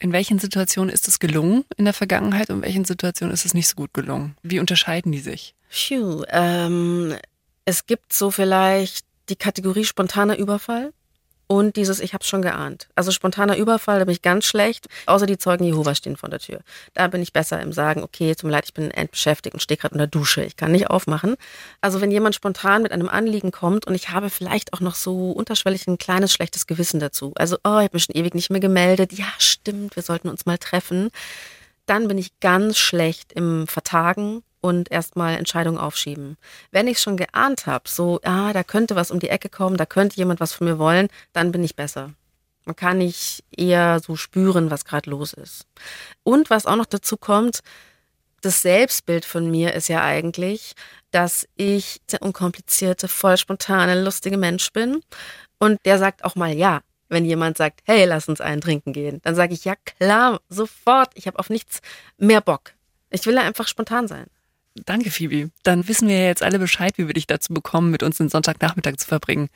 in 0.00 0.12
welchen 0.12 0.38
Situationen 0.38 0.92
ist 0.92 1.08
es 1.08 1.18
gelungen 1.18 1.64
in 1.76 1.84
der 1.84 1.94
Vergangenheit 1.94 2.50
und 2.50 2.56
in 2.56 2.62
welchen 2.62 2.84
Situationen 2.84 3.32
ist 3.32 3.44
es 3.44 3.54
nicht 3.54 3.68
so 3.68 3.76
gut 3.76 3.94
gelungen? 3.94 4.36
Wie 4.42 4.60
unterscheiden 4.60 5.12
die 5.12 5.20
sich? 5.20 5.54
Phew, 5.68 6.24
ähm, 6.28 7.14
es 7.64 7.86
gibt 7.86 8.12
so 8.12 8.30
vielleicht 8.30 9.06
die 9.28 9.36
Kategorie 9.36 9.84
spontaner 9.84 10.36
Überfall. 10.36 10.92
Und 11.46 11.76
dieses 11.76 12.00
Ich 12.00 12.14
hab's 12.14 12.26
schon 12.26 12.42
geahnt. 12.42 12.88
Also 12.94 13.10
spontaner 13.10 13.56
Überfall, 13.56 13.98
da 13.98 14.04
bin 14.04 14.12
ich 14.12 14.22
ganz 14.22 14.44
schlecht. 14.44 14.86
Außer 15.06 15.26
die 15.26 15.38
Zeugen 15.38 15.64
Jehova 15.64 15.94
stehen 15.94 16.16
vor 16.16 16.28
der 16.28 16.38
Tür. 16.38 16.60
Da 16.94 17.06
bin 17.06 17.22
ich 17.22 17.32
besser 17.32 17.60
im 17.60 17.72
Sagen, 17.72 18.02
okay, 18.02 18.34
zum 18.34 18.50
Leid, 18.50 18.64
ich 18.66 18.74
bin 18.74 18.90
endbeschäftigt 18.90 19.54
und 19.54 19.60
stehe 19.60 19.78
gerade 19.78 19.94
in 19.94 19.98
der 19.98 20.06
Dusche. 20.06 20.42
Ich 20.44 20.56
kann 20.56 20.72
nicht 20.72 20.90
aufmachen. 20.90 21.36
Also 21.80 22.00
wenn 22.00 22.10
jemand 22.10 22.34
spontan 22.34 22.82
mit 22.82 22.92
einem 22.92 23.08
Anliegen 23.08 23.52
kommt 23.52 23.86
und 23.86 23.94
ich 23.94 24.10
habe 24.10 24.30
vielleicht 24.30 24.72
auch 24.72 24.80
noch 24.80 24.94
so 24.94 25.30
unterschwellig 25.30 25.86
ein 25.86 25.98
kleines 25.98 26.32
schlechtes 26.32 26.66
Gewissen 26.66 27.00
dazu. 27.00 27.32
Also, 27.36 27.56
oh, 27.56 27.78
ich 27.78 27.84
habe 27.84 27.90
mich 27.92 28.04
schon 28.04 28.16
ewig 28.16 28.34
nicht 28.34 28.50
mehr 28.50 28.60
gemeldet. 28.60 29.12
Ja, 29.12 29.26
stimmt, 29.38 29.96
wir 29.96 30.02
sollten 30.02 30.28
uns 30.28 30.46
mal 30.46 30.58
treffen. 30.58 31.10
Dann 31.86 32.08
bin 32.08 32.18
ich 32.18 32.40
ganz 32.40 32.78
schlecht 32.78 33.32
im 33.32 33.68
Vertagen 33.68 34.42
und 34.66 34.90
erstmal 34.90 35.36
Entscheidungen 35.36 35.78
aufschieben. 35.78 36.36
Wenn 36.72 36.88
ich 36.88 36.98
schon 36.98 37.16
geahnt 37.16 37.66
habe, 37.66 37.88
so, 37.88 38.20
ah, 38.24 38.52
da 38.52 38.64
könnte 38.64 38.96
was 38.96 39.10
um 39.10 39.20
die 39.20 39.28
Ecke 39.28 39.48
kommen, 39.48 39.76
da 39.76 39.86
könnte 39.86 40.16
jemand 40.16 40.40
was 40.40 40.52
von 40.52 40.66
mir 40.66 40.78
wollen, 40.78 41.08
dann 41.32 41.52
bin 41.52 41.62
ich 41.62 41.76
besser. 41.76 42.10
Man 42.64 42.74
kann 42.74 42.98
nicht 42.98 43.44
eher 43.56 44.00
so 44.00 44.16
spüren, 44.16 44.70
was 44.72 44.84
gerade 44.84 45.08
los 45.08 45.32
ist. 45.32 45.66
Und 46.24 46.50
was 46.50 46.66
auch 46.66 46.74
noch 46.74 46.86
dazu 46.86 47.16
kommt, 47.16 47.60
das 48.40 48.62
Selbstbild 48.62 49.24
von 49.24 49.50
mir 49.50 49.72
ist 49.74 49.88
ja 49.88 50.02
eigentlich, 50.02 50.72
dass 51.12 51.48
ich 51.54 52.00
der 52.10 52.22
unkomplizierte, 52.22 53.06
voll 53.06 53.36
spontane, 53.36 54.02
lustige 54.02 54.36
Mensch 54.36 54.72
bin. 54.72 55.00
Und 55.58 55.78
der 55.84 55.98
sagt 55.98 56.24
auch 56.24 56.34
mal 56.34 56.52
ja. 56.52 56.80
Wenn 57.08 57.24
jemand 57.24 57.56
sagt, 57.56 57.82
hey, 57.84 58.04
lass 58.04 58.28
uns 58.28 58.40
einen 58.40 58.60
trinken 58.60 58.92
gehen, 58.92 59.20
dann 59.22 59.36
sage 59.36 59.54
ich 59.54 59.64
ja 59.64 59.76
klar, 59.76 60.40
sofort. 60.48 61.12
Ich 61.14 61.28
habe 61.28 61.38
auf 61.38 61.50
nichts 61.50 61.80
mehr 62.18 62.40
Bock. 62.40 62.72
Ich 63.10 63.24
will 63.26 63.38
einfach 63.38 63.68
spontan 63.68 64.08
sein. 64.08 64.26
Danke, 64.84 65.10
Phoebe. 65.10 65.50
Dann 65.62 65.88
wissen 65.88 66.08
wir 66.08 66.18
ja 66.18 66.26
jetzt 66.26 66.42
alle 66.42 66.58
Bescheid, 66.58 66.98
wie 66.98 67.06
wir 67.06 67.14
dich 67.14 67.26
dazu 67.26 67.54
bekommen, 67.54 67.90
mit 67.90 68.02
uns 68.02 68.18
den 68.18 68.28
Sonntagnachmittag 68.28 68.96
zu 68.96 69.06
verbringen. 69.06 69.48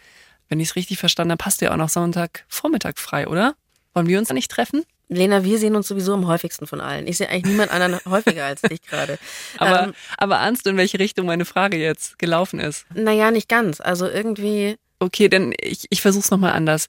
Wenn 0.49 0.61
ich 0.61 0.71
es 0.71 0.77
richtig 0.77 0.99
verstanden 0.99 1.33
habe, 1.33 1.45
hast 1.45 1.61
du 1.61 1.67
ja 1.67 1.73
auch 1.73 1.77
noch 1.77 1.89
Sonntagvormittag 1.89 2.95
frei, 2.97 3.29
oder? 3.29 3.55
Wollen 3.95 4.09
wir 4.09 4.19
uns 4.19 4.29
da 4.29 4.35
nicht 4.35 4.51
treffen? 4.51 4.85
Lena, 5.09 5.43
wir 5.45 5.59
sehen 5.59 5.75
uns 5.75 5.89
sowieso 5.89 6.15
am 6.15 6.29
häufigsten 6.29 6.69
von 6.69 6.81
allen. 6.81 7.09
Ich 7.09 7.19
sehe 7.19 7.29
eigentlich 7.29 7.47
niemand 7.47 7.73
anderen 7.73 7.99
häufiger 8.09 8.47
als 8.47 8.63
dich 8.63 8.81
gerade. 8.83 9.19
Aber, 9.59 9.85
ähm, 9.85 9.95
aber 10.17 10.39
ahnst 10.39 10.65
du, 10.65 10.71
in 10.71 10.77
welche 10.77 11.01
Richtung 11.01 11.27
meine 11.27 11.45
Frage 11.45 11.77
jetzt 11.77 12.19
gelaufen 12.19 12.61
ist? 12.61 12.87
Naja, 12.95 13.33
nicht 13.33 13.49
ganz. 13.49 13.81
Also 13.81 14.09
irgendwie. 14.09 14.77
Okay, 15.01 15.29
denn 15.29 15.53
ich, 15.61 15.87
ich 15.91 16.01
versuch's 16.01 16.31
nochmal 16.31 16.53
anders. 16.53 16.87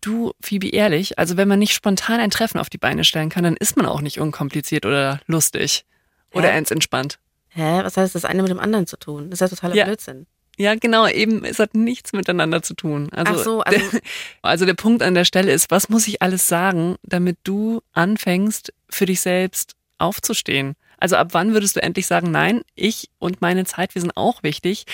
Du, 0.00 0.32
Phoebe, 0.40 0.68
ehrlich, 0.68 1.18
also 1.18 1.36
wenn 1.36 1.48
man 1.48 1.58
nicht 1.58 1.74
spontan 1.74 2.20
ein 2.20 2.30
Treffen 2.30 2.58
auf 2.58 2.70
die 2.70 2.78
Beine 2.78 3.02
stellen 3.02 3.30
kann, 3.30 3.42
dann 3.42 3.56
ist 3.56 3.76
man 3.76 3.86
auch 3.86 4.00
nicht 4.00 4.20
unkompliziert 4.20 4.86
oder 4.86 5.20
lustig. 5.26 5.84
Oder 6.32 6.52
ernst 6.52 6.70
entspannt. 6.70 7.18
Hä, 7.50 7.80
was 7.82 7.96
hat 7.96 8.14
das 8.14 8.24
eine 8.24 8.42
mit 8.42 8.50
dem 8.50 8.60
anderen 8.60 8.86
zu 8.86 8.96
tun? 8.98 9.30
Das 9.30 9.40
ist 9.40 9.50
ja 9.50 9.56
totaler 9.56 9.74
ja. 9.74 9.84
Blödsinn. 9.84 10.26
Ja, 10.58 10.74
genau, 10.74 11.06
eben, 11.06 11.44
es 11.44 11.60
hat 11.60 11.74
nichts 11.74 12.12
miteinander 12.12 12.62
zu 12.62 12.74
tun. 12.74 13.08
Also, 13.12 13.32
Ach 13.32 13.44
so, 13.44 13.60
also, 13.60 13.90
der, 13.90 14.00
also 14.42 14.66
der 14.66 14.74
Punkt 14.74 15.02
an 15.02 15.14
der 15.14 15.24
Stelle 15.24 15.52
ist, 15.52 15.70
was 15.70 15.88
muss 15.88 16.08
ich 16.08 16.20
alles 16.20 16.48
sagen, 16.48 16.96
damit 17.02 17.38
du 17.44 17.80
anfängst, 17.92 18.72
für 18.90 19.06
dich 19.06 19.20
selbst 19.20 19.76
aufzustehen? 19.98 20.74
Also 20.98 21.14
ab 21.14 21.28
wann 21.30 21.54
würdest 21.54 21.76
du 21.76 21.82
endlich 21.82 22.08
sagen, 22.08 22.32
nein, 22.32 22.62
ich 22.74 23.08
und 23.20 23.40
meine 23.40 23.64
Zeit, 23.66 23.94
wir 23.94 24.02
sind 24.02 24.16
auch 24.16 24.42
wichtig 24.42 24.84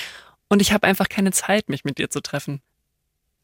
und 0.49 0.61
ich 0.61 0.73
habe 0.73 0.87
einfach 0.87 1.09
keine 1.09 1.33
Zeit, 1.33 1.71
mich 1.71 1.85
mit 1.85 1.97
dir 1.97 2.11
zu 2.11 2.21
treffen. 2.21 2.61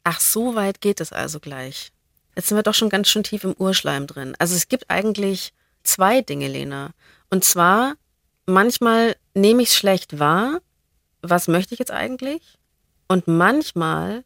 Ach, 0.03 0.19
so 0.19 0.53
weit 0.53 0.79
geht 0.79 1.01
es 1.01 1.11
also 1.11 1.39
gleich. 1.39 1.91
Jetzt 2.35 2.47
sind 2.47 2.57
wir 2.57 2.63
doch 2.63 2.75
schon 2.75 2.89
ganz 2.89 3.09
schön 3.09 3.23
tief 3.23 3.43
im 3.43 3.53
Urschleim 3.53 4.05
drin. 4.05 4.35
Also 4.37 4.55
es 4.55 4.67
gibt 4.67 4.89
eigentlich 4.89 5.53
zwei 5.83 6.21
Dinge, 6.21 6.47
Lena. 6.47 6.91
Und 7.29 7.43
zwar 7.43 7.95
manchmal 8.51 9.15
nehme 9.33 9.61
ich 9.61 9.69
es 9.69 9.75
schlecht 9.75 10.19
wahr, 10.19 10.59
was 11.21 11.47
möchte 11.47 11.73
ich 11.73 11.79
jetzt 11.79 11.91
eigentlich? 11.91 12.57
Und 13.07 13.27
manchmal 13.27 14.23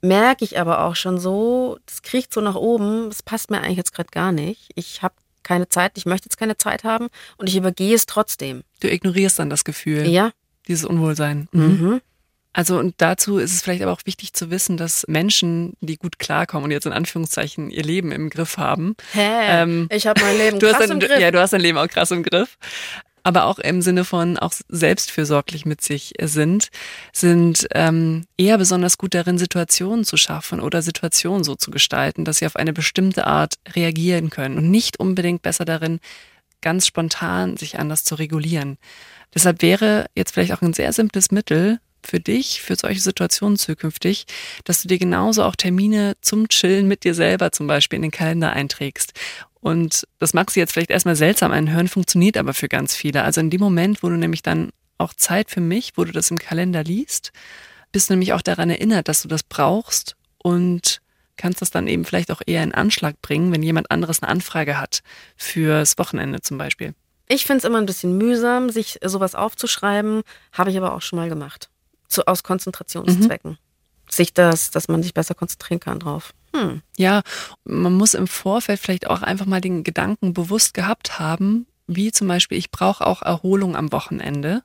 merke 0.00 0.44
ich 0.44 0.58
aber 0.58 0.84
auch 0.84 0.96
schon 0.96 1.18
so, 1.18 1.78
das 1.86 2.02
kriecht 2.02 2.32
so 2.32 2.40
nach 2.40 2.56
oben, 2.56 3.08
das 3.08 3.22
passt 3.22 3.50
mir 3.50 3.60
eigentlich 3.60 3.78
jetzt 3.78 3.94
gerade 3.94 4.10
gar 4.10 4.32
nicht. 4.32 4.70
Ich 4.74 5.02
habe 5.02 5.14
keine 5.42 5.68
Zeit, 5.68 5.92
ich 5.96 6.06
möchte 6.06 6.26
jetzt 6.26 6.38
keine 6.38 6.56
Zeit 6.56 6.84
haben 6.84 7.08
und 7.36 7.48
ich 7.48 7.56
übergehe 7.56 7.94
es 7.94 8.06
trotzdem. 8.06 8.62
Du 8.80 8.88
ignorierst 8.88 9.38
dann 9.38 9.50
das 9.50 9.64
Gefühl. 9.64 10.06
Ja. 10.06 10.32
Dieses 10.68 10.84
Unwohlsein. 10.84 11.48
Mhm. 11.52 11.62
mhm. 11.62 12.00
Also 12.56 12.78
und 12.78 12.94
dazu 12.98 13.38
ist 13.38 13.52
es 13.52 13.62
vielleicht 13.62 13.82
aber 13.82 13.90
auch 13.90 14.02
wichtig 14.04 14.32
zu 14.32 14.48
wissen, 14.48 14.76
dass 14.76 15.08
Menschen, 15.08 15.72
die 15.80 15.96
gut 15.96 16.20
klarkommen 16.20 16.66
und 16.66 16.70
jetzt 16.70 16.86
in 16.86 16.92
Anführungszeichen 16.92 17.68
ihr 17.68 17.82
Leben 17.82 18.12
im 18.12 18.30
Griff 18.30 18.58
haben. 18.58 18.94
Hä? 19.12 19.62
Ähm, 19.62 19.88
ich 19.90 20.06
habe 20.06 20.20
mein 20.20 20.38
Leben 20.38 20.58
krass 20.60 20.78
dein, 20.78 20.92
im 20.92 21.00
Griff. 21.00 21.18
Ja, 21.18 21.32
du 21.32 21.40
hast 21.40 21.52
dein 21.52 21.60
Leben 21.60 21.78
auch 21.78 21.88
krass 21.88 22.12
im 22.12 22.22
Griff 22.22 22.56
aber 23.24 23.46
auch 23.46 23.58
im 23.58 23.82
Sinne 23.82 24.04
von 24.04 24.38
auch 24.38 24.52
selbstfürsorglich 24.68 25.64
mit 25.64 25.80
sich 25.80 26.12
sind, 26.22 26.68
sind 27.12 27.66
ähm, 27.72 28.26
eher 28.36 28.58
besonders 28.58 28.98
gut 28.98 29.14
darin, 29.14 29.38
Situationen 29.38 30.04
zu 30.04 30.16
schaffen 30.16 30.60
oder 30.60 30.82
Situationen 30.82 31.42
so 31.42 31.56
zu 31.56 31.70
gestalten, 31.70 32.24
dass 32.24 32.38
sie 32.38 32.46
auf 32.46 32.56
eine 32.56 32.74
bestimmte 32.74 33.26
Art 33.26 33.54
reagieren 33.74 34.30
können 34.30 34.58
und 34.58 34.70
nicht 34.70 35.00
unbedingt 35.00 35.42
besser 35.42 35.64
darin, 35.64 36.00
ganz 36.60 36.86
spontan 36.86 37.56
sich 37.56 37.78
anders 37.78 38.04
zu 38.04 38.14
regulieren. 38.14 38.78
Deshalb 39.34 39.62
wäre 39.62 40.06
jetzt 40.14 40.34
vielleicht 40.34 40.52
auch 40.52 40.62
ein 40.62 40.74
sehr 40.74 40.92
simples 40.92 41.32
Mittel, 41.32 41.80
für 42.06 42.20
dich, 42.20 42.60
für 42.60 42.76
solche 42.76 43.00
Situationen 43.00 43.56
zukünftig, 43.56 44.26
dass 44.64 44.82
du 44.82 44.88
dir 44.88 44.98
genauso 44.98 45.42
auch 45.42 45.56
Termine 45.56 46.16
zum 46.20 46.48
Chillen 46.48 46.86
mit 46.86 47.04
dir 47.04 47.14
selber 47.14 47.50
zum 47.50 47.66
Beispiel 47.66 47.96
in 47.96 48.02
den 48.02 48.10
Kalender 48.10 48.52
einträgst 48.52 49.14
und 49.64 50.06
das 50.18 50.34
mag 50.34 50.50
sich 50.50 50.60
jetzt 50.60 50.74
vielleicht 50.74 50.90
erstmal 50.90 51.16
seltsam 51.16 51.50
anhören, 51.50 51.88
funktioniert 51.88 52.36
aber 52.36 52.52
für 52.52 52.68
ganz 52.68 52.94
viele. 52.94 53.22
Also 53.22 53.40
in 53.40 53.48
dem 53.48 53.62
Moment, 53.62 54.02
wo 54.02 54.10
du 54.10 54.16
nämlich 54.16 54.42
dann 54.42 54.72
auch 54.98 55.14
Zeit 55.14 55.50
für 55.50 55.62
mich, 55.62 55.94
wo 55.96 56.04
du 56.04 56.12
das 56.12 56.30
im 56.30 56.36
Kalender 56.36 56.84
liest, 56.84 57.32
bist 57.90 58.10
du 58.10 58.12
nämlich 58.12 58.34
auch 58.34 58.42
daran 58.42 58.68
erinnert, 58.68 59.08
dass 59.08 59.22
du 59.22 59.28
das 59.28 59.42
brauchst 59.42 60.16
und 60.36 61.00
kannst 61.38 61.62
das 61.62 61.70
dann 61.70 61.88
eben 61.88 62.04
vielleicht 62.04 62.30
auch 62.30 62.42
eher 62.44 62.62
in 62.62 62.74
Anschlag 62.74 63.22
bringen, 63.22 63.52
wenn 63.52 63.62
jemand 63.62 63.90
anderes 63.90 64.22
eine 64.22 64.30
Anfrage 64.30 64.78
hat 64.78 65.00
fürs 65.34 65.96
Wochenende 65.96 66.42
zum 66.42 66.58
Beispiel. 66.58 66.92
Ich 67.26 67.46
finde 67.46 67.60
es 67.60 67.64
immer 67.64 67.78
ein 67.78 67.86
bisschen 67.86 68.18
mühsam, 68.18 68.68
sich 68.68 68.98
sowas 69.02 69.34
aufzuschreiben, 69.34 70.24
habe 70.52 70.70
ich 70.70 70.76
aber 70.76 70.92
auch 70.92 71.00
schon 71.00 71.18
mal 71.18 71.30
gemacht. 71.30 71.70
Zu, 72.06 72.26
aus 72.26 72.42
Konzentrationszwecken. 72.42 73.52
Mhm. 73.52 73.58
Sich 74.14 74.32
das, 74.32 74.70
dass 74.70 74.88
man 74.88 75.02
sich 75.02 75.14
besser 75.14 75.34
konzentrieren 75.34 75.80
kann 75.80 75.98
drauf. 75.98 76.34
Hm. 76.54 76.82
Ja, 76.96 77.22
man 77.64 77.94
muss 77.94 78.14
im 78.14 78.26
Vorfeld 78.26 78.78
vielleicht 78.80 79.08
auch 79.08 79.22
einfach 79.22 79.46
mal 79.46 79.60
den 79.60 79.82
Gedanken 79.82 80.34
bewusst 80.34 80.74
gehabt 80.74 81.18
haben, 81.18 81.66
wie 81.86 82.12
zum 82.12 82.28
Beispiel, 82.28 82.58
ich 82.58 82.70
brauche 82.70 83.06
auch 83.06 83.22
Erholung 83.22 83.76
am 83.76 83.92
Wochenende 83.92 84.62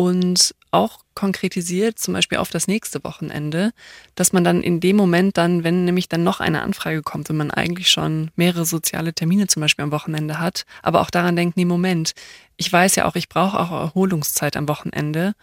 und 0.00 0.54
auch 0.70 1.00
konkretisiert, 1.12 1.98
zum 1.98 2.14
Beispiel 2.14 2.38
auf 2.38 2.48
das 2.48 2.66
nächste 2.66 3.04
Wochenende, 3.04 3.72
dass 4.14 4.32
man 4.32 4.44
dann 4.44 4.62
in 4.62 4.80
dem 4.80 4.96
Moment 4.96 5.36
dann, 5.36 5.62
wenn 5.62 5.84
nämlich 5.84 6.08
dann 6.08 6.24
noch 6.24 6.40
eine 6.40 6.62
Anfrage 6.62 7.02
kommt, 7.02 7.28
wenn 7.28 7.36
man 7.36 7.50
eigentlich 7.50 7.90
schon 7.90 8.30
mehrere 8.34 8.64
soziale 8.64 9.12
Termine 9.12 9.46
zum 9.46 9.60
Beispiel 9.60 9.82
am 9.82 9.92
Wochenende 9.92 10.38
hat, 10.38 10.64
aber 10.82 11.02
auch 11.02 11.10
daran 11.10 11.36
denkt, 11.36 11.58
nee, 11.58 11.66
Moment, 11.66 12.14
ich 12.56 12.72
weiß 12.72 12.94
ja 12.96 13.04
auch, 13.04 13.14
ich 13.14 13.28
brauche 13.28 13.60
auch 13.60 13.70
Erholungszeit 13.72 14.56
am 14.56 14.68
Wochenende. 14.68 15.34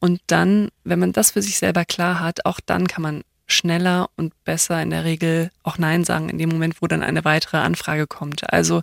Und 0.00 0.20
dann, 0.26 0.70
wenn 0.82 0.98
man 0.98 1.12
das 1.12 1.30
für 1.30 1.42
sich 1.42 1.58
selber 1.58 1.84
klar 1.84 2.18
hat, 2.18 2.44
auch 2.46 2.58
dann 2.58 2.88
kann 2.88 3.02
man 3.02 3.22
schneller 3.46 4.10
und 4.16 4.32
besser 4.42 4.82
in 4.82 4.90
der 4.90 5.04
Regel 5.04 5.50
auch 5.62 5.78
Nein 5.78 6.02
sagen 6.02 6.30
in 6.30 6.38
dem 6.38 6.48
Moment, 6.48 6.82
wo 6.82 6.88
dann 6.88 7.04
eine 7.04 7.24
weitere 7.24 7.58
Anfrage 7.58 8.08
kommt. 8.08 8.52
Also 8.52 8.82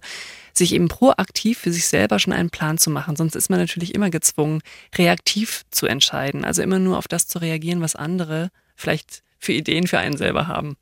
sich 0.57 0.73
eben 0.73 0.87
proaktiv 0.87 1.59
für 1.59 1.71
sich 1.71 1.87
selber 1.87 2.19
schon 2.19 2.33
einen 2.33 2.49
Plan 2.49 2.77
zu 2.77 2.89
machen. 2.89 3.15
Sonst 3.15 3.35
ist 3.35 3.49
man 3.49 3.59
natürlich 3.59 3.95
immer 3.95 4.09
gezwungen, 4.09 4.61
reaktiv 4.95 5.63
zu 5.71 5.87
entscheiden. 5.87 6.45
Also 6.45 6.61
immer 6.61 6.79
nur 6.79 6.97
auf 6.97 7.07
das 7.07 7.27
zu 7.27 7.39
reagieren, 7.39 7.81
was 7.81 7.95
andere 7.95 8.49
vielleicht 8.75 9.23
für 9.39 9.53
Ideen 9.53 9.87
für 9.87 9.99
einen 9.99 10.17
selber 10.17 10.47
haben. 10.47 10.77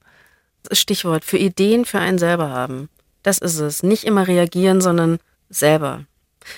Stichwort, 0.71 1.25
für 1.25 1.37
Ideen 1.37 1.85
für 1.85 1.99
einen 1.99 2.17
selber 2.17 2.49
haben. 2.49 2.89
Das 3.23 3.37
ist 3.37 3.59
es. 3.59 3.83
Nicht 3.83 4.03
immer 4.03 4.27
reagieren, 4.27 4.81
sondern 4.81 5.19
selber. 5.49 6.05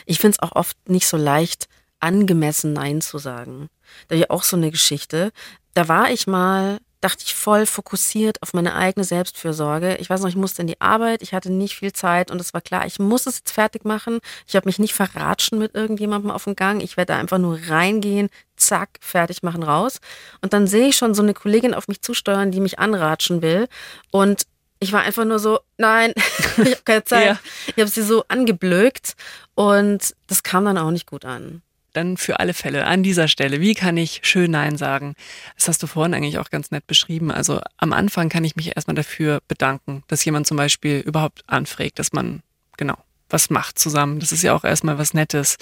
Ich 0.06 0.20
finde 0.20 0.38
es 0.40 0.40
auch 0.40 0.56
oft 0.56 0.78
nicht 0.90 1.08
so 1.08 1.18
leicht, 1.18 1.68
angemessen 2.00 2.74
Nein 2.74 3.02
zu 3.02 3.18
sagen. 3.18 3.70
Da 4.08 4.16
ich 4.16 4.30
auch 4.30 4.44
so 4.44 4.56
eine 4.58 4.72
Geschichte. 4.72 5.32
Da 5.74 5.88
war 5.88 6.12
ich 6.12 6.28
mal 6.28 6.80
dachte 7.02 7.24
ich 7.26 7.36
voll 7.36 7.66
fokussiert 7.66 8.42
auf 8.42 8.54
meine 8.54 8.76
eigene 8.76 9.04
Selbstfürsorge. 9.04 9.98
Ich 9.98 10.10
weiß 10.10 10.22
noch, 10.22 10.30
ich 10.30 10.36
musste 10.36 10.62
in 10.62 10.68
die 10.68 10.82
Arbeit, 10.82 11.22
ich 11.22 11.34
hatte 11.34 11.52
nicht 11.52 11.76
viel 11.76 11.94
Zeit 11.94 12.32
und 12.32 12.42
es 12.42 12.54
war 12.54 12.62
klar, 12.62 12.86
ich 12.86 13.00
muss 13.00 13.28
es 13.28 13.40
jetzt 13.40 13.52
fertig 13.52 13.86
machen. 13.86 14.20
Ich 14.48 14.56
habe 14.56 14.68
mich 14.68 14.80
nicht 14.80 14.94
verratschen 14.94 15.60
mit 15.60 15.76
irgendjemandem 15.76 16.32
auf 16.32 16.46
dem 16.46 16.56
Gang. 16.56 16.82
Ich 16.82 16.98
werde 16.98 17.16
einfach 17.16 17.38
nur 17.38 17.60
reingehen, 17.68 18.30
zack, 18.56 18.90
fertig 19.00 19.44
machen, 19.44 19.64
raus. 19.64 20.00
Und 20.42 20.54
dann 20.54 20.68
sehe 20.68 20.88
ich 20.88 20.98
schon 20.98 21.14
so 21.14 21.22
eine 21.22 21.34
Kollegin 21.34 21.74
auf 21.74 21.88
mich 21.88 22.02
zusteuern, 22.02 22.52
die 22.52 22.60
mich 22.60 22.80
anratschen 22.80 23.42
will. 23.42 23.68
Und 24.12 24.44
ich 24.80 24.94
war 24.94 25.02
einfach 25.02 25.26
nur 25.26 25.40
so, 25.40 25.60
nein, 25.78 26.14
ich 26.58 26.72
habe 26.72 26.82
keine 26.84 27.04
Zeit. 27.04 27.26
ja. 27.26 27.40
Ich 27.68 27.82
habe 27.82 27.90
sie 27.90 28.04
so 28.04 28.26
angeblökt 28.28 29.16
und 29.56 30.16
das 30.28 30.44
kam 30.44 30.66
dann 30.66 30.78
auch 30.78 30.92
nicht 30.92 31.08
gut 31.08 31.26
an 31.26 31.62
dann 31.98 32.16
für 32.16 32.40
alle 32.40 32.54
Fälle 32.54 32.86
an 32.86 33.04
dieser 33.04 33.28
Stelle, 33.28 33.60
wie 33.60 33.74
kann 33.74 33.98
ich 33.98 34.22
schön 34.24 34.52
Nein 34.52 34.78
sagen? 34.78 35.16
Das 35.56 35.68
hast 35.68 35.84
du 35.84 35.88
vorhin 35.88 36.14
eigentlich 36.14 36.38
auch 36.38 36.50
ganz 36.50 36.72
nett 36.72 36.88
beschrieben. 36.88 37.32
Also 37.32 37.60
am 37.78 37.92
Anfang 37.92 38.30
kann 38.30 38.44
ich 38.44 38.56
mich 38.56 38.76
erstmal 38.76 38.96
dafür 38.96 39.42
bedanken, 39.48 40.04
dass 40.08 40.24
jemand 40.24 40.48
zum 40.48 40.58
Beispiel 40.58 41.00
überhaupt 41.00 41.44
anfragt, 41.48 42.00
dass 42.00 42.14
man 42.14 42.42
genau 42.78 42.98
was 43.30 43.50
macht 43.50 43.78
zusammen. 43.78 44.20
Das 44.20 44.32
ist 44.32 44.44
ja 44.44 44.54
auch 44.54 44.64
erstmal 44.64 44.98
was 44.98 45.14
Nettes. 45.14 45.58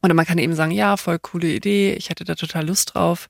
Und 0.00 0.14
man 0.14 0.26
kann 0.26 0.38
eben 0.38 0.54
sagen, 0.54 0.72
ja, 0.72 0.96
voll 0.96 1.18
coole 1.18 1.48
Idee, 1.48 1.94
ich 1.94 2.10
hätte 2.10 2.24
da 2.24 2.34
total 2.34 2.66
Lust 2.66 2.94
drauf. 2.94 3.28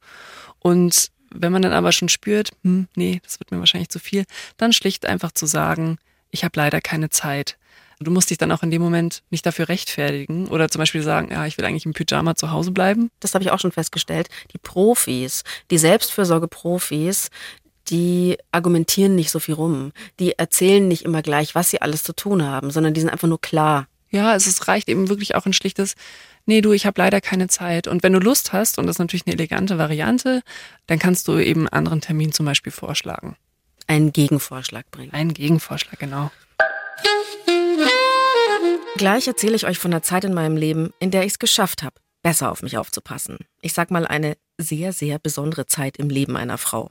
Und 0.59 1.11
wenn 1.31 1.53
man 1.53 1.63
dann 1.63 1.73
aber 1.73 1.93
schon 1.93 2.09
spürt, 2.09 2.51
hm, 2.63 2.89
nee, 2.97 3.21
das 3.23 3.39
wird 3.39 3.51
mir 3.51 3.59
wahrscheinlich 3.59 3.91
zu 3.91 3.99
viel, 3.99 4.25
dann 4.57 4.73
schlicht 4.73 5.07
einfach 5.07 5.33
zu 5.33 5.47
sagen, 5.47 5.99
ich 6.31 6.45
habe 6.45 6.59
leider 6.59 6.81
keine 6.81 7.11
Zeit. 7.11 7.59
Du 8.01 8.11
musst 8.13 8.31
dich 8.31 8.39
dann 8.39 8.53
auch 8.53 8.63
in 8.63 8.71
dem 8.71 8.81
Moment 8.81 9.23
nicht 9.31 9.45
dafür 9.45 9.69
rechtfertigen 9.69 10.47
oder 10.49 10.69
zum 10.69 10.79
Beispiel 10.79 11.03
sagen, 11.03 11.31
ja, 11.33 11.47
ich 11.47 11.59
will 11.59 11.65
eigentlich 11.65 11.87
im 11.87 11.95
Pyjama 11.95 12.37
zu 12.37 12.53
Hause 12.53 12.71
bleiben. 12.71 13.11
Das 13.19 13.35
habe 13.35 13.43
ich 13.43 13.51
auch 13.51 13.59
schon 13.59 13.73
festgestellt. 13.73 14.29
Die 14.53 14.59
Profis, 14.59 15.43
die 15.71 15.79
Selbstfürsorge-Profis, 15.79 17.31
die 17.89 18.37
argumentieren 18.53 19.17
nicht 19.17 19.31
so 19.31 19.41
viel 19.41 19.55
rum. 19.55 19.93
Die 20.21 20.39
erzählen 20.39 20.87
nicht 20.87 21.05
immer 21.05 21.23
gleich, 21.23 21.55
was 21.55 21.71
sie 21.71 21.83
alles 21.83 22.05
zu 22.05 22.15
tun 22.15 22.45
haben, 22.45 22.71
sondern 22.71 22.95
die 22.95 23.01
sind 23.01 23.11
einfach 23.11 23.29
nur 23.29 23.41
klar. 23.41 23.89
Ja, 24.11 24.35
es 24.35 24.47
ist, 24.47 24.69
reicht 24.69 24.89
eben 24.89 25.09
wirklich 25.09 25.35
auch 25.35 25.45
ein 25.45 25.53
schlichtes, 25.53 25.95
nee, 26.47 26.61
du, 26.61 26.73
ich 26.73 26.87
habe 26.87 27.01
leider 27.01 27.21
keine 27.21 27.49
Zeit. 27.49 27.89
Und 27.89 28.03
wenn 28.03 28.13
du 28.13 28.21
Lust 28.21 28.53
hast, 28.53 28.79
und 28.79 28.87
das 28.87 28.95
ist 28.95 29.01
natürlich 29.01 29.27
eine 29.27 29.35
elegante 29.35 29.77
Variante, 29.77 30.43
dann 30.87 30.99
kannst 30.99 31.29
du 31.29 31.39
eben 31.39 31.61
einen 31.61 31.69
anderen 31.69 32.01
Termin 32.01 32.33
zum 32.33 32.47
Beispiel 32.47 32.73
vorschlagen. 32.73 33.37
Einen 33.87 34.13
Gegenvorschlag 34.13 34.91
bringen. 34.91 35.13
Einen 35.13 35.35
Gegenvorschlag, 35.35 35.99
genau. 35.99 36.31
Gleich 38.99 39.27
erzähle 39.29 39.55
ich 39.55 39.65
euch 39.65 39.79
von 39.79 39.93
der 39.93 40.03
Zeit 40.03 40.25
in 40.25 40.35
meinem 40.35 40.57
Leben, 40.57 40.93
in 40.99 41.13
der 41.13 41.23
ich 41.23 41.35
es 41.35 41.39
geschafft 41.39 41.85
habe, 41.85 41.95
besser 42.25 42.51
auf 42.51 42.63
mich 42.63 42.79
aufzupassen. 42.79 43.39
Ich 43.63 43.73
sag 43.73 43.93
mal 43.93 44.05
eine 44.05 44.37
sehr, 44.61 44.93
sehr 44.93 45.21
besondere 45.21 45.67
Zeit 45.67 45.99
im 45.99 46.11
Leben 46.11 46.37
einer 46.37 46.59
Frau. 46.59 46.91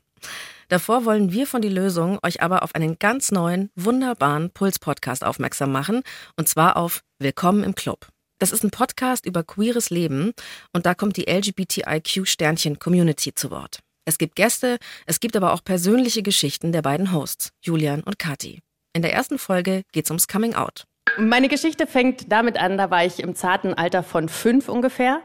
Davor 0.70 1.04
wollen 1.04 1.34
wir 1.34 1.46
von 1.46 1.62
die 1.62 1.68
Lösung 1.68 2.18
euch 2.24 2.42
aber 2.42 2.64
auf 2.64 2.74
einen 2.76 2.98
ganz 2.98 3.34
neuen, 3.34 3.72
wunderbaren 3.76 4.52
Puls-Podcast 4.52 5.26
aufmerksam 5.26 5.74
machen, 5.74 6.02
und 6.38 6.48
zwar 6.48 6.78
auf 6.78 7.02
Willkommen 7.20 7.66
im 7.66 7.76
Club. 7.76 8.08
Das 8.40 8.54
ist 8.54 8.64
ein 8.64 8.72
Podcast 8.72 9.26
über 9.26 9.44
queeres 9.44 9.90
Leben 9.90 10.32
und 10.72 10.86
da 10.86 10.96
kommt 10.96 11.18
die 11.18 11.30
LGBTIQ-Sternchen-Community 11.30 13.34
zu 13.36 13.52
Wort. 13.52 13.80
Es 14.06 14.18
gibt 14.18 14.38
Gäste, 14.38 14.78
es 15.08 15.20
gibt 15.20 15.36
aber 15.36 15.52
auch 15.52 15.62
persönliche 15.62 16.24
Geschichten 16.24 16.72
der 16.72 16.84
beiden 16.84 17.12
Hosts, 17.12 17.50
Julian 17.62 18.02
und 18.02 18.18
Kati. 18.18 18.62
In 18.94 19.02
der 19.02 19.12
ersten 19.12 19.38
Folge 19.38 19.84
geht's 19.92 20.10
ums 20.10 20.30
Coming 20.30 20.56
Out. 20.56 20.86
Meine 21.18 21.48
Geschichte 21.48 21.88
fängt 21.88 22.32
damit 22.32 22.60
an, 22.60 22.78
da 22.78 22.92
war 22.92 23.06
ich 23.06 23.20
im 23.20 23.36
zarten 23.36 23.74
Alter 23.74 24.04
von 24.04 24.30
fünf 24.30 24.70
ungefähr 24.70 25.22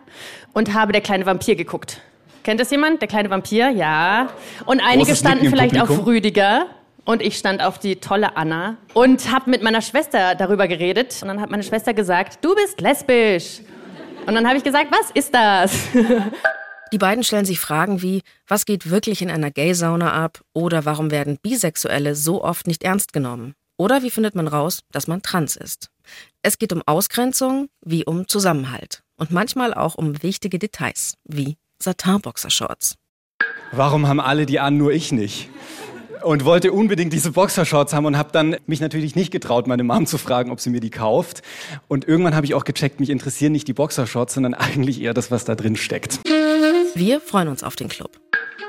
und 0.52 0.74
habe 0.74 0.92
der 0.92 1.02
kleine 1.02 1.26
Vampir 1.26 1.54
geguckt. 1.56 2.00
Kennt 2.44 2.60
das 2.60 2.70
jemand? 2.70 3.00
Der 3.00 3.08
kleine 3.08 3.30
Vampir? 3.30 3.70
Ja. 3.70 4.28
Und 4.66 4.80
einige 4.80 5.06
Großes 5.06 5.20
standen 5.20 5.50
vielleicht 5.50 5.74
Publikum. 5.74 6.00
auf 6.00 6.06
Rüdiger. 6.06 6.66
Und 7.04 7.20
ich 7.20 7.36
stand 7.36 7.62
auf 7.62 7.78
die 7.80 7.96
tolle 7.96 8.36
Anna 8.36 8.76
und 8.94 9.32
habe 9.32 9.50
mit 9.50 9.62
meiner 9.62 9.80
Schwester 9.80 10.36
darüber 10.36 10.68
geredet. 10.68 11.18
Und 11.20 11.28
dann 11.28 11.40
hat 11.40 11.50
meine 11.50 11.64
Schwester 11.64 11.94
gesagt, 11.94 12.38
du 12.44 12.54
bist 12.54 12.80
lesbisch. 12.80 13.60
Und 14.24 14.34
dann 14.36 14.46
habe 14.46 14.56
ich 14.56 14.62
gesagt, 14.62 14.86
was 14.90 15.10
ist 15.12 15.34
das? 15.34 15.72
Die 16.92 16.98
beiden 16.98 17.24
stellen 17.24 17.46
sich 17.46 17.58
Fragen 17.58 18.02
wie, 18.02 18.22
was 18.46 18.66
geht 18.66 18.90
wirklich 18.90 19.22
in 19.22 19.30
einer 19.30 19.50
Gay-Sauna 19.50 20.12
ab? 20.12 20.42
Oder 20.52 20.84
warum 20.84 21.10
werden 21.10 21.38
Bisexuelle 21.42 22.14
so 22.14 22.44
oft 22.44 22.66
nicht 22.66 22.84
ernst 22.84 23.12
genommen? 23.12 23.54
Oder 23.76 24.02
wie 24.02 24.10
findet 24.10 24.34
man 24.34 24.48
raus, 24.48 24.80
dass 24.92 25.06
man 25.06 25.22
trans 25.22 25.56
ist? 25.56 25.90
Es 26.42 26.58
geht 26.58 26.72
um 26.72 26.82
Ausgrenzung 26.86 27.68
wie 27.84 28.04
um 28.04 28.28
Zusammenhalt. 28.28 29.02
Und 29.16 29.30
manchmal 29.30 29.72
auch 29.74 29.94
um 29.94 30.22
wichtige 30.22 30.58
Details, 30.58 31.14
wie 31.24 31.56
Satin-Boxershorts. 31.78 32.96
Warum 33.72 34.06
haben 34.06 34.20
alle 34.20 34.46
die 34.46 34.60
an, 34.60 34.76
nur 34.76 34.92
ich 34.92 35.12
nicht? 35.12 35.48
Und 36.22 36.44
wollte 36.44 36.72
unbedingt 36.72 37.12
diese 37.12 37.32
Boxershorts 37.32 37.92
haben 37.94 38.06
und 38.06 38.16
habe 38.16 38.30
dann 38.32 38.56
mich 38.66 38.80
natürlich 38.80 39.16
nicht 39.16 39.32
getraut, 39.32 39.66
meine 39.66 39.82
Mom 39.82 40.06
zu 40.06 40.18
fragen, 40.18 40.52
ob 40.52 40.60
sie 40.60 40.70
mir 40.70 40.80
die 40.80 40.90
kauft. 40.90 41.42
Und 41.88 42.06
irgendwann 42.06 42.36
habe 42.36 42.46
ich 42.46 42.54
auch 42.54 42.64
gecheckt, 42.64 43.00
mich 43.00 43.10
interessieren 43.10 43.50
nicht 43.52 43.66
die 43.66 43.72
Boxershorts, 43.72 44.34
sondern 44.34 44.54
eigentlich 44.54 45.00
eher 45.00 45.14
das, 45.14 45.30
was 45.30 45.44
da 45.44 45.54
drin 45.54 45.74
steckt. 45.74 46.20
Wir 46.94 47.20
freuen 47.20 47.48
uns 47.48 47.64
auf 47.64 47.74
den 47.74 47.88
Club. 47.88 48.20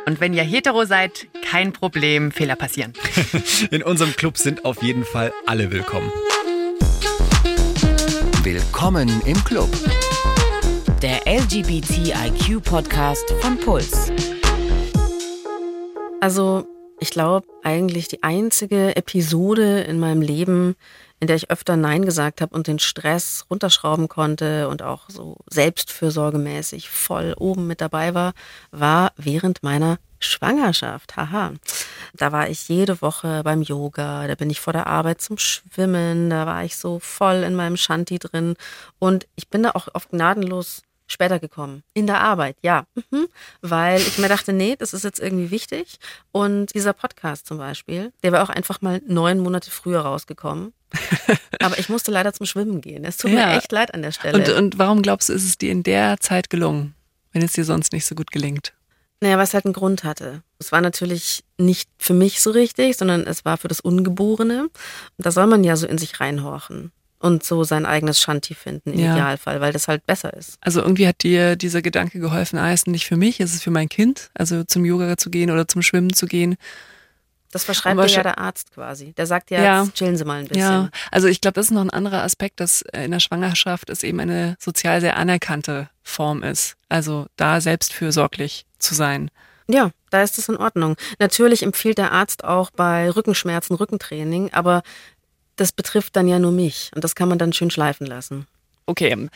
Und 0.05 0.19
wenn 0.19 0.33
ihr 0.33 0.43
hetero 0.43 0.85
seid, 0.85 1.27
kein 1.49 1.73
Problem, 1.73 2.31
Fehler 2.31 2.55
passieren. 2.55 2.93
In 3.71 3.83
unserem 3.83 4.15
Club 4.15 4.37
sind 4.37 4.65
auf 4.65 4.83
jeden 4.83 5.05
Fall 5.05 5.33
alle 5.45 5.71
willkommen. 5.71 6.11
Willkommen 8.43 9.21
im 9.25 9.41
Club. 9.45 9.69
Der 11.01 11.21
LGBTIQ-Podcast 11.25 13.31
von 13.39 13.57
Puls. 13.57 14.11
Also, 16.19 16.67
ich 16.99 17.11
glaube, 17.11 17.47
eigentlich 17.63 18.09
die 18.09 18.21
einzige 18.21 18.95
Episode 18.95 19.81
in 19.81 19.99
meinem 19.99 20.21
Leben, 20.21 20.75
in 21.23 21.27
der 21.27 21.37
ich 21.37 21.49
öfter 21.49 21.77
Nein 21.77 22.03
gesagt 22.03 22.41
habe 22.41 22.53
und 22.53 22.67
den 22.67 22.79
Stress 22.79 23.45
runterschrauben 23.49 24.09
konnte 24.09 24.67
und 24.67 24.81
auch 24.81 25.03
so 25.07 25.37
selbstfürsorgemäßig 25.49 26.89
voll 26.89 27.33
oben 27.37 27.65
mit 27.65 27.79
dabei 27.79 28.13
war, 28.13 28.33
war 28.71 29.13
während 29.15 29.63
meiner 29.63 29.99
Schwangerschaft. 30.19 31.15
Haha. 31.15 31.53
Da 32.13 32.33
war 32.33 32.49
ich 32.49 32.67
jede 32.67 33.01
Woche 33.01 33.41
beim 33.45 33.61
Yoga, 33.61 34.27
da 34.27 34.35
bin 34.35 34.49
ich 34.49 34.59
vor 34.59 34.73
der 34.73 34.87
Arbeit 34.87 35.21
zum 35.21 35.37
Schwimmen, 35.37 36.29
da 36.29 36.45
war 36.45 36.65
ich 36.65 36.75
so 36.75 36.99
voll 36.99 37.43
in 37.43 37.55
meinem 37.55 37.77
Shanti 37.77 38.19
drin 38.19 38.55
und 38.99 39.25
ich 39.37 39.47
bin 39.47 39.63
da 39.63 39.71
auch 39.75 39.87
auf 39.93 40.09
gnadenlos 40.09 40.81
später 41.07 41.39
gekommen. 41.39 41.83
In 41.93 42.07
der 42.07 42.19
Arbeit, 42.19 42.57
ja. 42.61 42.85
Mhm. 42.95 43.27
Weil 43.61 43.99
ich 44.01 44.17
mir 44.17 44.27
dachte, 44.27 44.51
nee, 44.51 44.75
das 44.77 44.93
ist 44.93 45.03
jetzt 45.03 45.19
irgendwie 45.19 45.51
wichtig. 45.51 45.99
Und 46.31 46.73
dieser 46.73 46.93
Podcast 46.93 47.45
zum 47.45 47.57
Beispiel, 47.57 48.11
der 48.23 48.31
war 48.31 48.43
auch 48.43 48.49
einfach 48.49 48.81
mal 48.81 49.01
neun 49.07 49.39
Monate 49.39 49.71
früher 49.71 50.01
rausgekommen. 50.01 50.73
Aber 51.61 51.77
ich 51.79 51.89
musste 51.89 52.11
leider 52.11 52.33
zum 52.33 52.45
Schwimmen 52.45 52.81
gehen. 52.81 53.05
Es 53.05 53.17
tut 53.17 53.31
Ja. 53.31 53.47
mir 53.47 53.57
echt 53.57 53.71
leid 53.71 53.93
an 53.93 54.01
der 54.01 54.11
Stelle. 54.11 54.37
Und, 54.37 54.49
und 54.49 54.77
warum 54.79 55.01
glaubst 55.01 55.29
du, 55.29 55.33
ist 55.33 55.45
es 55.45 55.57
dir 55.57 55.71
in 55.71 55.83
der 55.83 56.19
Zeit 56.19 56.49
gelungen, 56.49 56.93
wenn 57.31 57.41
es 57.41 57.53
dir 57.53 57.65
sonst 57.65 57.93
nicht 57.93 58.05
so 58.05 58.15
gut 58.15 58.31
gelingt? 58.31 58.73
Naja, 59.21 59.37
was 59.37 59.53
halt 59.53 59.65
einen 59.65 59.73
Grund 59.73 60.03
hatte. 60.03 60.43
Es 60.59 60.71
war 60.71 60.81
natürlich 60.81 61.43
nicht 61.57 61.89
für 61.97 62.13
mich 62.13 62.41
so 62.41 62.51
richtig, 62.51 62.97
sondern 62.97 63.25
es 63.25 63.45
war 63.45 63.57
für 63.57 63.69
das 63.69 63.79
Ungeborene. 63.79 64.63
Und 64.63 64.71
da 65.17 65.31
soll 65.31 65.47
man 65.47 65.63
ja 65.63 65.75
so 65.77 65.87
in 65.87 65.97
sich 65.97 66.19
reinhorchen 66.19 66.91
und 67.19 67.41
so 67.45 67.63
sein 67.63 67.85
eigenes 67.85 68.19
Shanti 68.19 68.53
finden 68.53 68.91
im 68.91 68.99
Ja. 68.99 69.13
Idealfall, 69.13 69.61
weil 69.61 69.71
das 69.71 69.87
halt 69.87 70.05
besser 70.05 70.33
ist. 70.33 70.57
Also 70.59 70.81
irgendwie 70.81 71.07
hat 71.07 71.23
dir 71.23 71.55
dieser 71.55 71.81
Gedanke 71.81 72.19
geholfen, 72.19 72.59
ah, 72.59 72.73
ist 72.73 72.87
nicht 72.87 73.05
für 73.05 73.15
mich, 73.15 73.39
ist 73.39 73.55
es 73.55 73.63
für 73.63 73.71
mein 73.71 73.87
Kind, 73.87 74.29
also 74.33 74.65
zum 74.65 74.83
Yoga 74.83 75.15
zu 75.15 75.29
gehen 75.29 75.49
oder 75.51 75.69
zum 75.69 75.81
Schwimmen 75.81 76.11
zu 76.11 76.25
gehen. 76.25 76.57
Das 77.53 77.63
verschreibt 77.63 77.99
dir 78.01 78.07
ja 78.07 78.23
der 78.23 78.39
Arzt 78.39 78.73
quasi. 78.73 79.13
Der 79.13 79.27
sagt 79.27 79.51
ja, 79.51 79.61
Ja. 79.63 79.83
jetzt 79.83 79.93
chillen 79.93 80.17
Sie 80.17 80.25
mal 80.25 80.39
ein 80.39 80.47
bisschen. 80.47 80.61
Ja, 80.63 80.89
also 81.11 81.27
ich 81.27 81.39
glaube, 81.39 81.53
das 81.53 81.67
ist 81.67 81.71
noch 81.71 81.81
ein 81.81 81.91
anderer 81.91 82.23
Aspekt, 82.23 82.59
dass 82.59 82.81
äh, 82.81 83.05
in 83.05 83.11
der 83.11 83.19
Schwangerschaft 83.19 83.89
es 83.89 84.03
eben 84.03 84.19
eine 84.19 84.57
sozial 84.59 84.99
sehr 85.01 85.17
anerkannte 85.17 85.89
Form 86.01 86.43
ist. 86.43 86.75
Also 86.89 87.27
da 87.37 87.61
selbstfürsorglich 87.61 88.65
zu 88.79 88.95
sein. 88.95 89.29
Ja, 89.67 89.91
da 90.09 90.23
ist 90.23 90.37
es 90.39 90.49
in 90.49 90.57
Ordnung. 90.57 90.97
Natürlich 91.19 91.63
empfiehlt 91.63 91.99
der 91.99 92.11
Arzt 92.11 92.43
auch 92.43 92.71
bei 92.71 93.09
Rückenschmerzen 93.09 93.75
Rückentraining, 93.75 94.51
aber 94.51 94.81
das 95.55 95.71
betrifft 95.71 96.15
dann 96.15 96.27
ja 96.27 96.39
nur 96.39 96.51
mich 96.51 96.91
und 96.95 97.03
das 97.03 97.15
kann 97.15 97.29
man 97.29 97.37
dann 97.37 97.53
schön 97.53 97.69
schleifen 97.69 98.07
lassen. 98.07 98.47
Okay, 98.87 99.29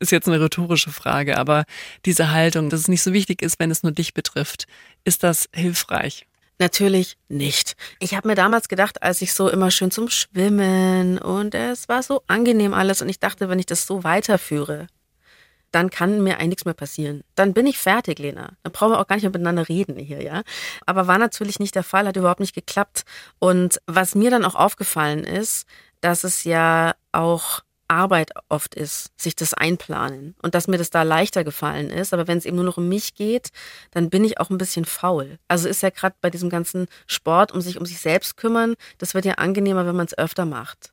ist 0.00 0.10
jetzt 0.10 0.26
eine 0.26 0.40
rhetorische 0.40 0.90
Frage, 0.90 1.38
aber 1.38 1.64
diese 2.04 2.32
Haltung, 2.32 2.70
dass 2.70 2.80
es 2.80 2.88
nicht 2.88 3.02
so 3.02 3.12
wichtig 3.12 3.40
ist, 3.40 3.60
wenn 3.60 3.70
es 3.70 3.84
nur 3.84 3.92
dich 3.92 4.14
betrifft, 4.14 4.66
ist 5.04 5.22
das 5.22 5.48
hilfreich? 5.54 6.26
Natürlich 6.62 7.16
nicht. 7.28 7.74
Ich 7.98 8.14
habe 8.14 8.28
mir 8.28 8.36
damals 8.36 8.68
gedacht, 8.68 9.02
als 9.02 9.20
ich 9.20 9.34
so 9.34 9.48
immer 9.48 9.72
schön 9.72 9.90
zum 9.90 10.08
Schwimmen 10.08 11.18
und 11.18 11.56
es 11.56 11.88
war 11.88 12.04
so 12.04 12.22
angenehm 12.28 12.72
alles 12.72 13.02
und 13.02 13.08
ich 13.08 13.18
dachte, 13.18 13.48
wenn 13.48 13.58
ich 13.58 13.66
das 13.66 13.84
so 13.84 14.04
weiterführe, 14.04 14.86
dann 15.72 15.90
kann 15.90 16.22
mir 16.22 16.34
eigentlich 16.34 16.50
nichts 16.50 16.64
mehr 16.64 16.74
passieren. 16.74 17.24
Dann 17.34 17.52
bin 17.52 17.66
ich 17.66 17.78
fertig, 17.78 18.20
Lena. 18.20 18.52
Dann 18.62 18.72
brauchen 18.72 18.92
wir 18.92 19.00
auch 19.00 19.08
gar 19.08 19.16
nicht 19.16 19.24
mehr 19.24 19.32
miteinander 19.32 19.68
reden 19.68 19.96
hier, 19.96 20.22
ja. 20.22 20.42
Aber 20.86 21.08
war 21.08 21.18
natürlich 21.18 21.58
nicht 21.58 21.74
der 21.74 21.82
Fall, 21.82 22.06
hat 22.06 22.16
überhaupt 22.16 22.38
nicht 22.38 22.54
geklappt. 22.54 23.02
Und 23.40 23.80
was 23.86 24.14
mir 24.14 24.30
dann 24.30 24.44
auch 24.44 24.54
aufgefallen 24.54 25.24
ist, 25.24 25.66
dass 26.00 26.22
es 26.22 26.44
ja 26.44 26.94
auch 27.10 27.62
Arbeit 27.92 28.30
oft 28.48 28.74
ist, 28.74 29.10
sich 29.16 29.36
das 29.36 29.54
einplanen 29.54 30.34
und 30.42 30.54
dass 30.54 30.66
mir 30.68 30.78
das 30.78 30.90
da 30.90 31.02
leichter 31.02 31.44
gefallen 31.44 31.90
ist. 31.90 32.12
Aber 32.12 32.26
wenn 32.26 32.38
es 32.38 32.44
eben 32.46 32.56
nur 32.56 32.64
noch 32.64 32.78
um 32.78 32.88
mich 32.88 33.14
geht, 33.14 33.50
dann 33.92 34.10
bin 34.10 34.24
ich 34.24 34.40
auch 34.40 34.50
ein 34.50 34.58
bisschen 34.58 34.84
faul. 34.84 35.38
Also 35.48 35.68
ist 35.68 35.82
ja 35.82 35.90
gerade 35.90 36.16
bei 36.20 36.30
diesem 36.30 36.50
ganzen 36.50 36.86
Sport, 37.06 37.52
um 37.52 37.60
sich 37.60 37.78
um 37.78 37.86
sich 37.86 38.00
selbst 38.00 38.36
kümmern, 38.36 38.74
das 38.98 39.14
wird 39.14 39.24
ja 39.24 39.34
angenehmer, 39.34 39.86
wenn 39.86 39.96
man 39.96 40.06
es 40.06 40.16
öfter 40.16 40.44
macht. 40.44 40.92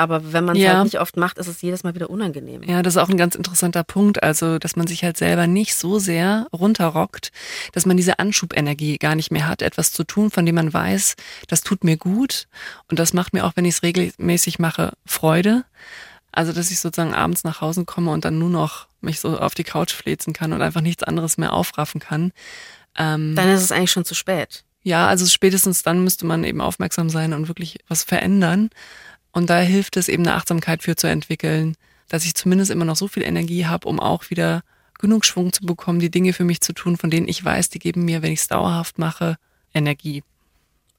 Aber 0.00 0.32
wenn 0.32 0.44
man 0.44 0.56
es 0.56 0.62
Ja. 0.62 0.74
halt 0.74 0.84
nicht 0.84 1.00
oft 1.00 1.16
macht, 1.16 1.38
ist 1.38 1.48
es 1.48 1.60
jedes 1.60 1.82
Mal 1.82 1.96
wieder 1.96 2.08
unangenehm. 2.08 2.62
Ja, 2.62 2.82
das 2.84 2.94
ist 2.94 2.98
auch 2.98 3.08
ein 3.08 3.16
ganz 3.16 3.34
interessanter 3.34 3.82
Punkt. 3.82 4.22
Also, 4.22 4.60
dass 4.60 4.76
man 4.76 4.86
sich 4.86 5.02
halt 5.02 5.16
selber 5.16 5.48
nicht 5.48 5.74
so 5.74 5.98
sehr 5.98 6.46
runterrockt, 6.52 7.32
dass 7.72 7.84
man 7.84 7.96
diese 7.96 8.20
Anschubenergie 8.20 8.98
gar 8.98 9.16
nicht 9.16 9.32
mehr 9.32 9.48
hat, 9.48 9.60
etwas 9.60 9.90
zu 9.90 10.04
tun, 10.04 10.30
von 10.30 10.46
dem 10.46 10.54
man 10.54 10.72
weiß, 10.72 11.16
das 11.48 11.62
tut 11.62 11.82
mir 11.82 11.96
gut 11.96 12.46
und 12.88 13.00
das 13.00 13.12
macht 13.12 13.32
mir 13.32 13.44
auch, 13.44 13.52
wenn 13.56 13.64
ich 13.64 13.74
es 13.74 13.82
regelmäßig 13.82 14.60
mache, 14.60 14.92
Freude. 15.04 15.64
Also, 16.38 16.52
dass 16.52 16.70
ich 16.70 16.78
sozusagen 16.78 17.14
abends 17.14 17.42
nach 17.42 17.60
Hause 17.60 17.84
komme 17.84 18.12
und 18.12 18.24
dann 18.24 18.38
nur 18.38 18.48
noch 18.48 18.86
mich 19.00 19.18
so 19.18 19.36
auf 19.40 19.56
die 19.56 19.64
Couch 19.64 19.92
fläzen 19.92 20.32
kann 20.32 20.52
und 20.52 20.62
einfach 20.62 20.80
nichts 20.82 21.02
anderes 21.02 21.36
mehr 21.36 21.52
aufraffen 21.52 22.00
kann. 22.00 22.30
Ähm, 22.96 23.34
Dann 23.34 23.48
ist 23.48 23.62
es 23.62 23.72
eigentlich 23.72 23.90
schon 23.90 24.04
zu 24.04 24.14
spät. 24.14 24.62
ja, 24.84 25.08
also 25.08 25.26
spätestens 25.26 25.82
dann 25.82 26.04
müsste 26.04 26.26
man 26.26 26.44
eben 26.44 26.60
aufmerksam 26.60 27.10
sein 27.10 27.32
und 27.32 27.48
wirklich 27.48 27.78
was 27.88 28.04
verändern. 28.04 28.70
Und 29.32 29.50
da 29.50 29.58
hilft 29.58 29.96
es 29.96 30.08
eben 30.08 30.24
eine 30.24 30.36
Achtsamkeit 30.36 30.84
für 30.84 30.94
zu 30.94 31.08
entwickeln, 31.08 31.74
dass 32.08 32.24
ich 32.24 32.36
zumindest 32.36 32.70
immer 32.70 32.84
noch 32.84 32.96
so 32.96 33.08
viel 33.08 33.24
Energie 33.24 33.66
habe, 33.66 33.88
um 33.88 33.98
auch 33.98 34.30
wieder 34.30 34.62
genug 35.00 35.24
Schwung 35.24 35.52
zu 35.52 35.66
bekommen, 35.66 35.98
die 35.98 36.10
Dinge 36.10 36.32
für 36.32 36.44
mich 36.44 36.60
zu 36.60 36.72
tun, 36.72 36.96
von 36.96 37.10
denen 37.10 37.26
ich 37.26 37.44
weiß, 37.44 37.68
die 37.70 37.80
geben 37.80 38.04
mir, 38.04 38.22
wenn 38.22 38.32
ich 38.32 38.40
es 38.40 38.48
dauerhaft 38.48 38.96
mache, 38.98 39.38
Energie. 39.74 40.22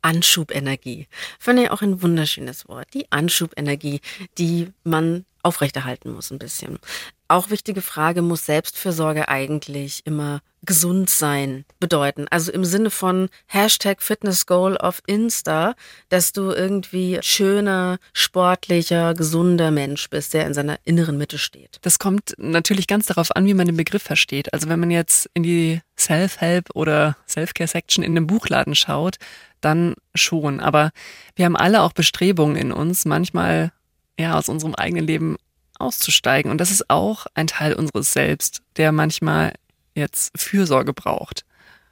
Anschubenergie. 0.01 1.07
Finde 1.39 1.63
ich 1.63 1.71
auch 1.71 1.81
ein 1.81 2.01
wunderschönes 2.01 2.67
Wort. 2.67 2.87
Die 2.93 3.11
Anschubenergie, 3.11 3.99
die 4.37 4.71
man 4.83 5.25
aufrechterhalten 5.43 6.11
muss 6.11 6.31
ein 6.31 6.39
bisschen. 6.39 6.79
Auch 7.27 7.51
wichtige 7.51 7.81
Frage, 7.81 8.23
muss 8.23 8.47
Selbstfürsorge 8.47 9.29
eigentlich 9.29 10.01
immer 10.05 10.41
gesund 10.63 11.11
sein 11.11 11.63
bedeuten? 11.79 12.25
Also 12.29 12.51
im 12.51 12.65
Sinne 12.65 12.89
von 12.89 13.29
Hashtag 13.45 14.01
Fitness 14.01 14.47
Goal 14.47 14.77
auf 14.77 15.03
Insta, 15.05 15.75
dass 16.09 16.31
du 16.31 16.49
irgendwie 16.49 17.19
schöner, 17.21 17.99
sportlicher, 18.13 19.13
gesunder 19.13 19.69
Mensch 19.69 20.09
bist, 20.09 20.33
der 20.33 20.47
in 20.47 20.55
seiner 20.55 20.79
inneren 20.85 21.19
Mitte 21.19 21.37
steht. 21.37 21.77
Das 21.83 21.99
kommt 21.99 22.33
natürlich 22.37 22.87
ganz 22.87 23.05
darauf 23.05 23.35
an, 23.35 23.45
wie 23.45 23.53
man 23.53 23.67
den 23.67 23.77
Begriff 23.77 24.03
versteht. 24.03 24.51
Also 24.51 24.67
wenn 24.67 24.79
man 24.79 24.89
jetzt 24.89 25.29
in 25.35 25.43
die 25.43 25.81
Self-Help 25.99 26.69
oder 26.73 27.15
Self-Care-Section 27.27 28.03
in 28.03 28.13
einem 28.13 28.25
Buchladen 28.25 28.73
schaut, 28.73 29.17
dann 29.61 29.95
schon. 30.15 30.59
Aber 30.61 30.91
wir 31.35 31.45
haben 31.45 31.57
alle 31.57 31.83
auch 31.83 31.93
Bestrebungen 31.93 32.55
in 32.55 32.71
uns, 32.71 33.05
manchmal 33.05 33.71
ja 34.19 34.37
aus 34.37 34.49
unserem 34.49 34.75
eigenen 34.75 35.07
Leben 35.07 35.37
auszusteigen. 35.79 36.51
Und 36.51 36.59
das 36.59 36.71
ist 36.71 36.89
auch 36.89 37.25
ein 37.33 37.47
Teil 37.47 37.73
unseres 37.73 38.13
Selbst, 38.13 38.61
der 38.77 38.91
manchmal 38.91 39.53
jetzt 39.95 40.31
Fürsorge 40.37 40.93
braucht. 40.93 41.45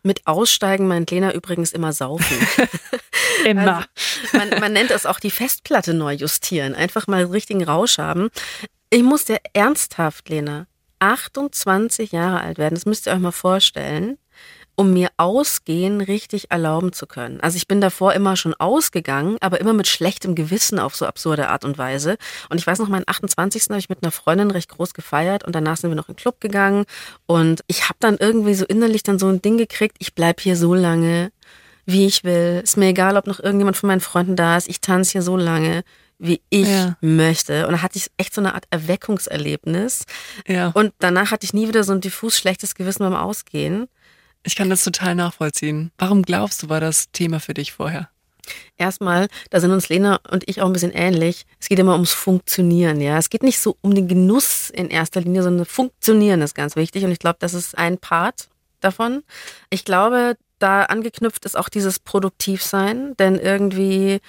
Mit 0.03 0.25
Aussteigen 0.27 0.87
meint 0.87 1.11
Lena 1.11 1.33
übrigens 1.33 1.71
immer 1.71 1.91
saufen. 1.91 2.37
Immer. 3.45 3.85
Also, 4.33 4.37
man, 4.37 4.59
man 4.59 4.73
nennt 4.73 4.91
es 4.91 5.05
auch 5.05 5.19
die 5.19 5.31
Festplatte 5.31 5.93
neu 5.93 6.13
justieren. 6.13 6.75
Einfach 6.75 7.07
mal 7.07 7.25
richtigen 7.25 7.63
Rausch 7.63 7.97
haben. 7.97 8.29
Ich 8.89 9.03
muss 9.03 9.25
dir 9.25 9.39
ernsthaft, 9.53 10.29
Lena, 10.29 10.65
28 10.99 12.11
Jahre 12.13 12.41
alt 12.41 12.57
werden. 12.57 12.75
Das 12.75 12.85
müsst 12.85 13.07
ihr 13.07 13.13
euch 13.13 13.19
mal 13.19 13.31
vorstellen 13.31 14.17
um 14.79 14.93
mir 14.93 15.09
Ausgehen 15.17 16.01
richtig 16.01 16.51
erlauben 16.51 16.93
zu 16.93 17.07
können. 17.07 17.41
Also 17.41 17.57
ich 17.57 17.67
bin 17.67 17.81
davor 17.81 18.13
immer 18.13 18.35
schon 18.35 18.53
ausgegangen, 18.53 19.37
aber 19.41 19.59
immer 19.59 19.73
mit 19.73 19.87
schlechtem 19.87 20.35
Gewissen 20.35 20.77
auf 20.77 20.95
so 20.95 21.07
absurde 21.07 21.49
Art 21.49 21.65
und 21.65 21.79
Weise. 21.79 22.17
Und 22.49 22.59
ich 22.59 22.67
weiß 22.67 22.77
noch, 22.77 22.87
meinen 22.87 23.07
28. 23.07 23.63
habe 23.69 23.79
ich 23.79 23.89
mit 23.89 24.03
einer 24.03 24.11
Freundin 24.11 24.51
recht 24.51 24.69
groß 24.69 24.93
gefeiert 24.93 25.43
und 25.43 25.55
danach 25.55 25.77
sind 25.77 25.89
wir 25.89 25.95
noch 25.95 26.09
in 26.09 26.13
den 26.13 26.21
Club 26.21 26.39
gegangen. 26.39 26.85
Und 27.25 27.61
ich 27.65 27.85
habe 27.85 27.97
dann 27.99 28.17
irgendwie 28.17 28.53
so 28.53 28.65
innerlich 28.65 29.01
dann 29.01 29.17
so 29.17 29.27
ein 29.27 29.41
Ding 29.41 29.57
gekriegt, 29.57 29.97
ich 29.97 30.13
bleib 30.13 30.41
hier 30.41 30.55
so 30.55 30.75
lange, 30.75 31.31
wie 31.87 32.05
ich 32.05 32.23
will. 32.23 32.61
Ist 32.63 32.77
mir 32.77 32.89
egal, 32.89 33.17
ob 33.17 33.25
noch 33.25 33.39
irgendjemand 33.39 33.77
von 33.77 33.87
meinen 33.87 33.99
Freunden 33.99 34.35
da 34.35 34.57
ist. 34.57 34.69
Ich 34.69 34.79
tanze 34.79 35.13
hier 35.13 35.21
so 35.23 35.37
lange, 35.37 35.83
wie 36.19 36.41
ich 36.51 36.67
ja. 36.67 36.97
möchte. 37.01 37.65
Und 37.65 37.73
da 37.73 37.81
hatte 37.81 37.97
ich 37.97 38.11
echt 38.17 38.35
so 38.35 38.41
eine 38.41 38.53
Art 38.53 38.65
Erweckungserlebnis. 38.69 40.03
Ja. 40.45 40.69
Und 40.75 40.93
danach 40.99 41.31
hatte 41.31 41.45
ich 41.45 41.53
nie 41.53 41.67
wieder 41.67 41.83
so 41.83 41.93
ein 41.93 42.01
diffus 42.01 42.37
schlechtes 42.37 42.75
Gewissen 42.75 43.03
beim 43.03 43.15
Ausgehen. 43.15 43.87
Ich 44.47 44.55
kann 44.55 44.69
das 44.69 44.85
total 44.85 45.13
nachvollziehen. 45.13 45.91
Warum 45.97 46.21
glaubst 46.21 46.63
du, 46.63 46.69
war 46.69 46.79
das 46.79 47.11
Thema 47.11 47.41
für 47.41 47.53
dich 47.53 47.73
vorher? 47.73 48.09
Erstmal, 48.77 49.27
da 49.49 49.59
sind 49.59 49.71
uns 49.71 49.89
Lena 49.89 50.21
und 50.31 50.47
ich 50.47 50.61
auch 50.61 50.67
ein 50.67 50.73
bisschen 50.73 50.93
ähnlich. 50.93 51.45
Es 51.59 51.67
geht 51.67 51.79
immer 51.79 51.91
ums 51.91 52.13
Funktionieren, 52.13 53.01
ja. 53.01 53.17
Es 53.17 53.29
geht 53.29 53.43
nicht 53.43 53.59
so 53.59 53.75
um 53.81 53.93
den 53.93 54.07
Genuss 54.07 54.69
in 54.69 54.89
erster 54.89 55.19
Linie, 55.19 55.43
sondern 55.43 55.65
Funktionieren 55.65 56.41
ist 56.41 56.55
ganz 56.55 56.77
wichtig. 56.77 57.03
Und 57.03 57.11
ich 57.11 57.19
glaube, 57.19 57.35
das 57.41 57.53
ist 57.53 57.77
ein 57.77 57.97
Part 57.97 58.47
davon. 58.79 59.23
Ich 59.69 59.83
glaube, 59.83 60.37
da 60.59 60.83
angeknüpft 60.83 61.43
ist 61.43 61.57
auch 61.57 61.67
dieses 61.67 61.99
Produktivsein, 61.99 63.17
denn 63.17 63.37
irgendwie 63.37 64.21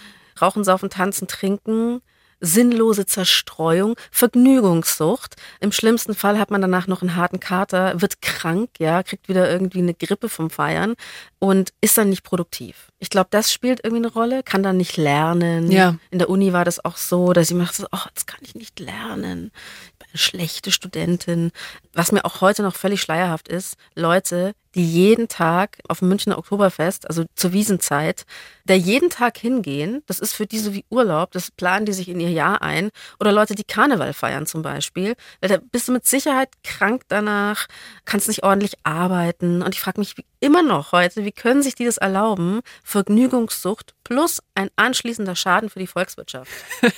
Rauchen, 0.42 0.64
Saufen, 0.64 0.90
Tanzen, 0.90 1.28
Trinken 1.28 2.00
sinnlose 2.40 3.06
Zerstreuung, 3.06 3.96
Vergnügungssucht. 4.10 5.36
Im 5.60 5.72
schlimmsten 5.72 6.14
Fall 6.14 6.38
hat 6.38 6.50
man 6.50 6.60
danach 6.60 6.86
noch 6.86 7.02
einen 7.02 7.16
harten 7.16 7.40
Kater, 7.40 8.00
wird 8.00 8.22
krank, 8.22 8.70
ja, 8.78 9.02
kriegt 9.02 9.28
wieder 9.28 9.50
irgendwie 9.50 9.78
eine 9.78 9.94
Grippe 9.94 10.28
vom 10.28 10.50
Feiern 10.50 10.94
und 11.38 11.72
ist 11.80 11.98
dann 11.98 12.10
nicht 12.10 12.22
produktiv. 12.22 12.88
Ich 12.98 13.10
glaube, 13.10 13.28
das 13.30 13.52
spielt 13.52 13.80
irgendwie 13.84 14.04
eine 14.04 14.12
Rolle, 14.12 14.42
kann 14.42 14.62
dann 14.62 14.76
nicht 14.76 14.96
lernen. 14.96 15.70
Ja. 15.70 15.96
In 16.10 16.18
der 16.18 16.30
Uni 16.30 16.52
war 16.52 16.64
das 16.64 16.84
auch 16.84 16.96
so, 16.96 17.32
dass 17.32 17.50
ich 17.50 17.56
machte, 17.56 17.86
oh, 17.92 17.98
jetzt 18.08 18.26
kann 18.26 18.40
ich 18.42 18.54
nicht 18.54 18.80
lernen. 18.80 19.52
Ich 19.92 19.98
bin 19.98 20.08
eine 20.10 20.18
schlechte 20.18 20.72
Studentin. 20.72 21.52
Was 21.92 22.12
mir 22.12 22.24
auch 22.24 22.40
heute 22.40 22.62
noch 22.62 22.74
völlig 22.74 23.00
schleierhaft 23.00 23.48
ist, 23.48 23.76
Leute, 23.94 24.54
die 24.74 24.84
jeden 24.84 25.28
Tag 25.28 25.78
auf 25.88 26.00
dem 26.00 26.08
Münchner 26.08 26.38
Oktoberfest, 26.38 27.08
also 27.08 27.24
zur 27.34 27.52
Wiesenzeit, 27.52 28.24
da 28.66 28.74
jeden 28.74 29.10
Tag 29.10 29.38
hingehen. 29.38 30.02
Das 30.06 30.18
ist 30.18 30.34
für 30.34 30.46
die 30.46 30.58
so 30.58 30.74
wie 30.74 30.84
Urlaub, 30.90 31.32
das 31.32 31.50
planen 31.50 31.86
die 31.86 31.92
sich 31.92 32.08
in 32.08 32.20
ihr 32.20 32.30
Jahr 32.30 32.62
ein. 32.62 32.90
Oder 33.18 33.32
Leute, 33.32 33.54
die 33.54 33.64
Karneval 33.64 34.12
feiern 34.12 34.46
zum 34.46 34.62
Beispiel. 34.62 35.14
Da 35.40 35.58
bist 35.70 35.88
du 35.88 35.92
mit 35.92 36.06
Sicherheit 36.06 36.50
krank 36.64 37.02
danach, 37.08 37.66
kannst 38.04 38.28
nicht 38.28 38.42
ordentlich 38.42 38.74
arbeiten. 38.82 39.62
Und 39.62 39.74
ich 39.74 39.80
frage 39.80 40.00
mich 40.00 40.14
immer 40.40 40.62
noch 40.62 40.92
heute, 40.92 41.24
wie 41.24 41.32
können 41.32 41.62
sich 41.62 41.74
die 41.74 41.84
das 41.84 41.96
erlauben? 41.96 42.60
Vergnügungssucht 42.84 43.94
plus 44.04 44.40
ein 44.54 44.70
anschließender 44.76 45.36
Schaden 45.36 45.70
für 45.70 45.78
die 45.78 45.86
Volkswirtschaft. 45.86 46.50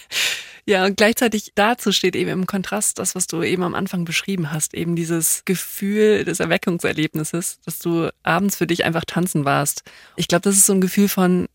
Ja, 0.66 0.84
und 0.84 0.96
gleichzeitig 0.96 1.52
dazu 1.54 1.90
steht 1.90 2.14
eben 2.14 2.30
im 2.30 2.46
Kontrast 2.46 2.98
das, 2.98 3.14
was 3.14 3.26
du 3.26 3.42
eben 3.42 3.62
am 3.62 3.74
Anfang 3.74 4.04
beschrieben 4.04 4.52
hast, 4.52 4.74
eben 4.74 4.94
dieses 4.94 5.44
Gefühl 5.44 6.24
des 6.24 6.40
Erweckungserlebnisses, 6.40 7.60
dass 7.70 7.78
du 7.78 8.12
abends 8.24 8.56
für 8.56 8.66
dich 8.66 8.84
einfach 8.84 9.04
tanzen 9.04 9.44
warst. 9.44 9.84
Ich 10.16 10.26
glaube, 10.26 10.42
das 10.42 10.56
ist 10.56 10.66
so 10.66 10.72
ein 10.72 10.80
Gefühl 10.80 11.08
von 11.08 11.48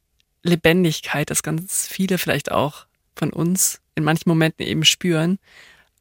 Lebendigkeit, 0.44 1.30
das 1.30 1.44
ganz 1.44 1.88
viele 1.88 2.18
vielleicht 2.18 2.52
auch 2.52 2.86
von 3.16 3.34
uns 3.34 3.82
in 3.96 4.06
manchen 4.06 4.30
Momenten 4.30 4.66
eben 4.66 4.86
spüren. 4.86 5.40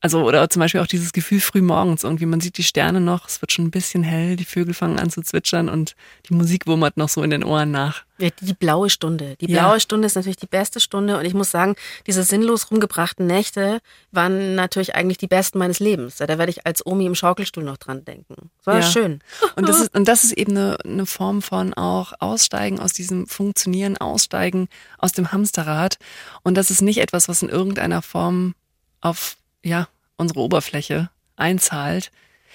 Also, 0.04 0.22
oder 0.22 0.50
zum 0.50 0.60
Beispiel 0.60 0.82
auch 0.82 0.86
dieses 0.86 1.14
Gefühl 1.14 1.40
früh 1.40 1.62
morgens 1.62 2.04
irgendwie, 2.04 2.26
man 2.26 2.42
sieht 2.42 2.58
die 2.58 2.62
Sterne 2.62 3.00
noch, 3.00 3.26
es 3.26 3.40
wird 3.40 3.52
schon 3.52 3.64
ein 3.64 3.70
bisschen 3.70 4.02
hell, 4.02 4.36
die 4.36 4.44
Vögel 4.44 4.74
fangen 4.74 4.98
an 4.98 5.08
zu 5.08 5.22
zwitschern 5.22 5.70
und 5.70 5.96
die 6.28 6.34
Musik 6.34 6.66
wummert 6.66 6.98
noch 6.98 7.08
so 7.08 7.22
in 7.22 7.30
den 7.30 7.42
Ohren 7.42 7.70
nach. 7.70 8.04
Ja, 8.18 8.28
die 8.28 8.52
blaue 8.52 8.90
Stunde. 8.90 9.36
Die 9.40 9.46
blaue 9.46 9.72
ja. 9.72 9.80
Stunde 9.80 10.04
ist 10.04 10.14
natürlich 10.14 10.36
die 10.36 10.46
beste 10.46 10.78
Stunde 10.78 11.16
und 11.16 11.24
ich 11.24 11.32
muss 11.32 11.50
sagen, 11.50 11.74
diese 12.06 12.22
sinnlos 12.22 12.70
rumgebrachten 12.70 13.26
Nächte 13.26 13.80
waren 14.12 14.54
natürlich 14.54 14.94
eigentlich 14.94 15.16
die 15.16 15.26
besten 15.26 15.56
meines 15.56 15.80
Lebens. 15.80 16.16
Da 16.16 16.28
werde 16.28 16.50
ich 16.50 16.66
als 16.66 16.84
Omi 16.84 17.06
im 17.06 17.14
Schaukelstuhl 17.14 17.64
noch 17.64 17.78
dran 17.78 18.04
denken. 18.04 18.50
Das 18.58 18.66
war 18.66 18.74
ja. 18.74 18.82
schön. 18.82 19.20
Und 19.56 19.70
das 19.70 19.80
ist, 19.80 19.96
und 19.96 20.06
das 20.06 20.22
ist 20.24 20.32
eben 20.32 20.50
eine, 20.50 20.76
eine 20.84 21.06
Form 21.06 21.40
von 21.40 21.72
auch 21.72 22.12
Aussteigen 22.18 22.78
aus 22.78 22.92
diesem 22.92 23.26
Funktionieren, 23.26 23.96
Aussteigen 23.96 24.68
aus 24.98 25.12
dem 25.12 25.32
Hamsterrad. 25.32 25.96
Und 26.42 26.58
das 26.58 26.70
ist 26.70 26.82
nicht 26.82 26.98
etwas, 26.98 27.26
was 27.30 27.40
in 27.40 27.48
irgendeiner 27.48 28.02
Form 28.02 28.54
auf 29.00 29.38
ja, 29.64 29.88
unsere 30.16 30.40
Oberfläche 30.40 31.10
einzahlt, 31.36 32.10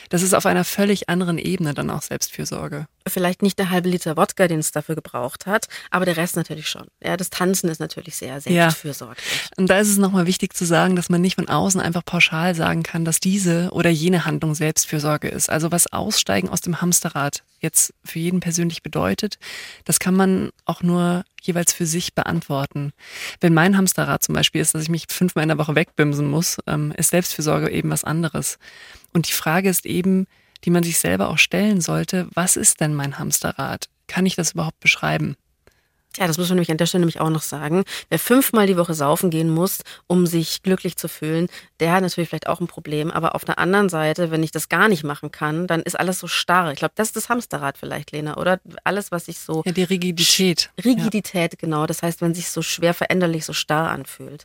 das 0.08 0.22
ist 0.22 0.34
auf 0.34 0.46
einer 0.46 0.64
völlig 0.64 1.10
anderen 1.10 1.38
Ebene 1.38 1.74
dann 1.74 1.90
auch 1.90 2.02
Selbstfürsorge. 2.02 2.88
Vielleicht 3.08 3.42
nicht 3.42 3.60
der 3.60 3.70
halbe 3.70 3.90
Liter 3.90 4.16
Wodka, 4.16 4.48
den 4.48 4.60
es 4.60 4.72
dafür 4.72 4.96
gebraucht 4.96 5.46
hat, 5.46 5.68
aber 5.90 6.06
der 6.06 6.16
Rest 6.16 6.36
natürlich 6.36 6.70
schon. 6.70 6.88
Ja, 7.04 7.18
das 7.18 7.30
Tanzen 7.30 7.70
ist 7.70 7.80
natürlich 7.80 8.16
sehr 8.16 8.40
selbstfürsorglich. 8.40 9.26
Ja. 9.26 9.50
Und 9.58 9.70
da 9.70 9.80
ist 9.80 9.90
es 9.90 9.98
nochmal 9.98 10.26
wichtig 10.26 10.54
zu 10.54 10.66
sagen, 10.66 10.96
dass 10.96 11.10
man 11.10 11.22
nicht 11.22 11.36
von 11.36 11.50
außen 11.50 11.82
einfach 11.82 12.06
pauschal 12.06 12.56
sagen 12.56 12.84
kann, 12.84 13.04
dass 13.04 13.20
diese 13.20 13.70
oder 13.72 13.90
jene 13.90 14.26
Handlung 14.26 14.56
Selbstfürsorge 14.56 15.28
ist. 15.28 15.50
Also 15.50 15.72
was 15.72 15.92
Aussteigen 15.92 16.50
aus 16.50 16.62
dem 16.62 16.82
Hamsterrad 16.82 17.44
jetzt 17.60 17.94
für 18.06 18.20
jeden 18.20 18.40
persönlich 18.40 18.84
bedeutet, 18.84 19.40
das 19.86 20.00
kann 20.00 20.16
man 20.16 20.52
auch 20.66 20.82
nur 20.82 21.26
jeweils 21.42 21.74
für 21.74 21.86
sich 21.86 22.14
beantworten. 22.14 22.92
Wenn 23.40 23.54
mein 23.54 23.78
Hamsterrad 23.78 24.24
zum 24.24 24.36
Beispiel 24.36 24.62
ist, 24.62 24.74
dass 24.76 24.84
ich 24.84 24.90
mich 24.90 25.06
fünfmal 25.10 25.44
in 25.44 25.50
der 25.50 25.58
Woche 25.58 25.76
wegbimsen 25.76 26.30
muss, 26.30 26.58
ähm, 26.68 26.94
ist 26.98 27.12
Selbstfürsorge 27.12 27.70
eben 27.70 27.90
was 27.90 28.04
anderes. 28.04 28.60
Und 29.14 29.28
die 29.28 29.34
Frage 29.34 29.70
ist 29.70 29.86
eben, 29.86 30.28
die 30.64 30.72
man 30.72 30.84
sich 30.84 31.00
selber 31.00 31.30
auch 31.30 31.38
stellen 31.38 31.82
sollte, 31.82 32.28
was 32.34 32.58
ist 32.58 32.82
denn 32.82 32.94
mein 32.94 33.18
Hamsterrad? 33.18 33.90
Kann 34.08 34.26
ich 34.26 34.36
das 34.36 34.52
überhaupt 34.52 34.80
beschreiben? 34.80 35.36
Ja, 36.20 36.28
das 36.28 36.38
muss 36.38 36.50
man 36.50 36.58
nämlich 36.58 36.70
an 36.70 36.78
der 36.78 36.86
Stelle 36.86 37.00
nämlich 37.00 37.22
auch 37.22 37.30
noch 37.30 37.42
sagen. 37.42 37.86
Wer 38.10 38.20
fünfmal 38.20 38.68
die 38.68 38.76
Woche 38.76 38.94
saufen 38.94 39.30
gehen 39.30 39.50
muss, 39.50 39.80
um 40.06 40.28
sich 40.28 40.64
glücklich 40.64 40.98
zu 40.98 41.08
fühlen, 41.08 41.48
der 41.80 41.94
hat 41.94 42.02
natürlich 42.02 42.28
vielleicht 42.28 42.48
auch 42.48 42.60
ein 42.60 42.68
Problem. 42.68 43.10
Aber 43.10 43.36
auf 43.36 43.46
der 43.46 43.58
anderen 43.58 43.88
Seite, 43.88 44.30
wenn 44.30 44.44
ich 44.44 44.52
das 44.52 44.68
gar 44.68 44.90
nicht 44.90 45.06
machen 45.06 45.32
kann, 45.32 45.66
dann 45.66 45.82
ist 45.82 45.98
alles 45.98 46.20
so 46.20 46.28
starr. 46.28 46.74
Ich 46.74 46.80
glaube, 46.80 46.92
das 46.96 47.08
ist 47.08 47.16
das 47.16 47.30
Hamsterrad 47.30 47.78
vielleicht, 47.78 48.12
Lena, 48.12 48.36
oder? 48.36 48.60
Alles, 48.84 49.14
was 49.14 49.28
sich 49.28 49.40
so. 49.40 49.64
Ja, 49.66 49.72
die 49.72 49.84
Rigidität. 49.84 50.72
Rigidität, 50.84 51.54
ja. 51.54 51.58
genau. 51.58 51.86
Das 51.86 52.04
heißt, 52.04 52.22
wenn 52.22 52.36
sich 52.36 52.50
so 52.50 52.62
schwer 52.62 52.94
veränderlich, 52.94 53.46
so 53.46 53.54
starr 53.54 53.90
anfühlt. 53.90 54.44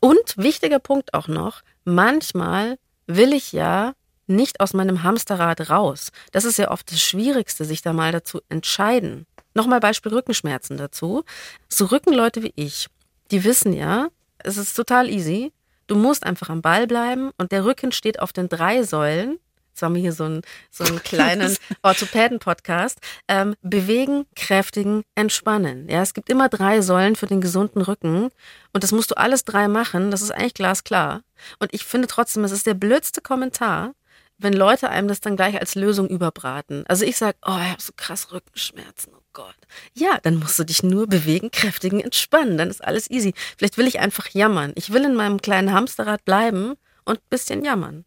Und 0.00 0.36
wichtiger 0.36 0.78
Punkt 0.78 1.12
auch 1.12 1.28
noch, 1.28 1.60
manchmal 1.84 2.78
will 3.06 3.34
ich 3.34 3.52
ja 3.52 3.92
nicht 4.26 4.60
aus 4.60 4.72
meinem 4.72 5.02
Hamsterrad 5.02 5.68
raus. 5.68 6.10
Das 6.30 6.44
ist 6.44 6.58
ja 6.58 6.70
oft 6.70 6.90
das 6.90 7.02
Schwierigste, 7.02 7.66
sich 7.66 7.82
da 7.82 7.92
mal 7.92 8.12
dazu 8.12 8.40
entscheiden. 8.48 9.26
Nochmal 9.54 9.80
Beispiel 9.80 10.12
Rückenschmerzen 10.12 10.76
dazu. 10.76 11.24
So 11.68 11.86
Rückenleute 11.86 12.42
wie 12.42 12.52
ich, 12.56 12.88
die 13.30 13.44
wissen 13.44 13.72
ja, 13.72 14.08
es 14.38 14.56
ist 14.56 14.74
total 14.74 15.08
easy. 15.08 15.52
Du 15.86 15.96
musst 15.96 16.24
einfach 16.24 16.48
am 16.48 16.62
Ball 16.62 16.86
bleiben 16.86 17.30
und 17.38 17.52
der 17.52 17.64
Rücken 17.64 17.92
steht 17.92 18.20
auf 18.20 18.32
den 18.32 18.48
drei 18.48 18.82
Säulen. 18.82 19.38
Jetzt 19.72 19.82
haben 19.82 19.94
wir 19.94 20.02
hier 20.02 20.12
so 20.12 20.24
einen, 20.24 20.42
so 20.70 20.84
einen 20.84 21.02
kleinen 21.02 21.56
Orthopäden-Podcast. 21.82 22.98
Ähm, 23.26 23.54
bewegen, 23.62 24.26
kräftigen, 24.36 25.02
entspannen. 25.14 25.88
Ja, 25.88 26.02
es 26.02 26.14
gibt 26.14 26.28
immer 26.28 26.48
drei 26.48 26.82
Säulen 26.82 27.16
für 27.16 27.26
den 27.26 27.40
gesunden 27.40 27.80
Rücken. 27.82 28.30
Und 28.72 28.84
das 28.84 28.92
musst 28.92 29.10
du 29.10 29.16
alles 29.16 29.44
drei 29.44 29.68
machen. 29.68 30.10
Das 30.10 30.22
ist 30.22 30.30
eigentlich 30.30 30.54
glasklar. 30.54 31.22
Und 31.58 31.72
ich 31.72 31.84
finde 31.84 32.06
trotzdem, 32.06 32.44
es 32.44 32.52
ist 32.52 32.66
der 32.66 32.74
blödste 32.74 33.22
Kommentar, 33.22 33.94
wenn 34.38 34.52
Leute 34.52 34.90
einem 34.90 35.08
das 35.08 35.20
dann 35.20 35.36
gleich 35.36 35.58
als 35.58 35.74
Lösung 35.74 36.08
überbraten. 36.08 36.84
Also 36.86 37.04
ich 37.06 37.16
sage, 37.16 37.38
oh, 37.46 37.58
ich 37.62 37.70
habe 37.70 37.82
so 37.82 37.92
krass 37.96 38.30
Rückenschmerzen, 38.32 39.12
Gott. 39.32 39.56
Ja, 39.94 40.18
dann 40.22 40.38
musst 40.38 40.58
du 40.58 40.64
dich 40.64 40.82
nur 40.82 41.06
bewegen, 41.06 41.50
kräftigen, 41.50 42.00
entspannen, 42.00 42.58
dann 42.58 42.70
ist 42.70 42.84
alles 42.84 43.10
easy. 43.10 43.34
Vielleicht 43.56 43.78
will 43.78 43.86
ich 43.86 44.00
einfach 44.00 44.28
jammern. 44.28 44.72
Ich 44.74 44.92
will 44.92 45.04
in 45.04 45.14
meinem 45.14 45.40
kleinen 45.40 45.72
Hamsterrad 45.72 46.24
bleiben 46.24 46.74
und 47.04 47.18
ein 47.18 47.30
bisschen 47.30 47.64
jammern. 47.64 48.04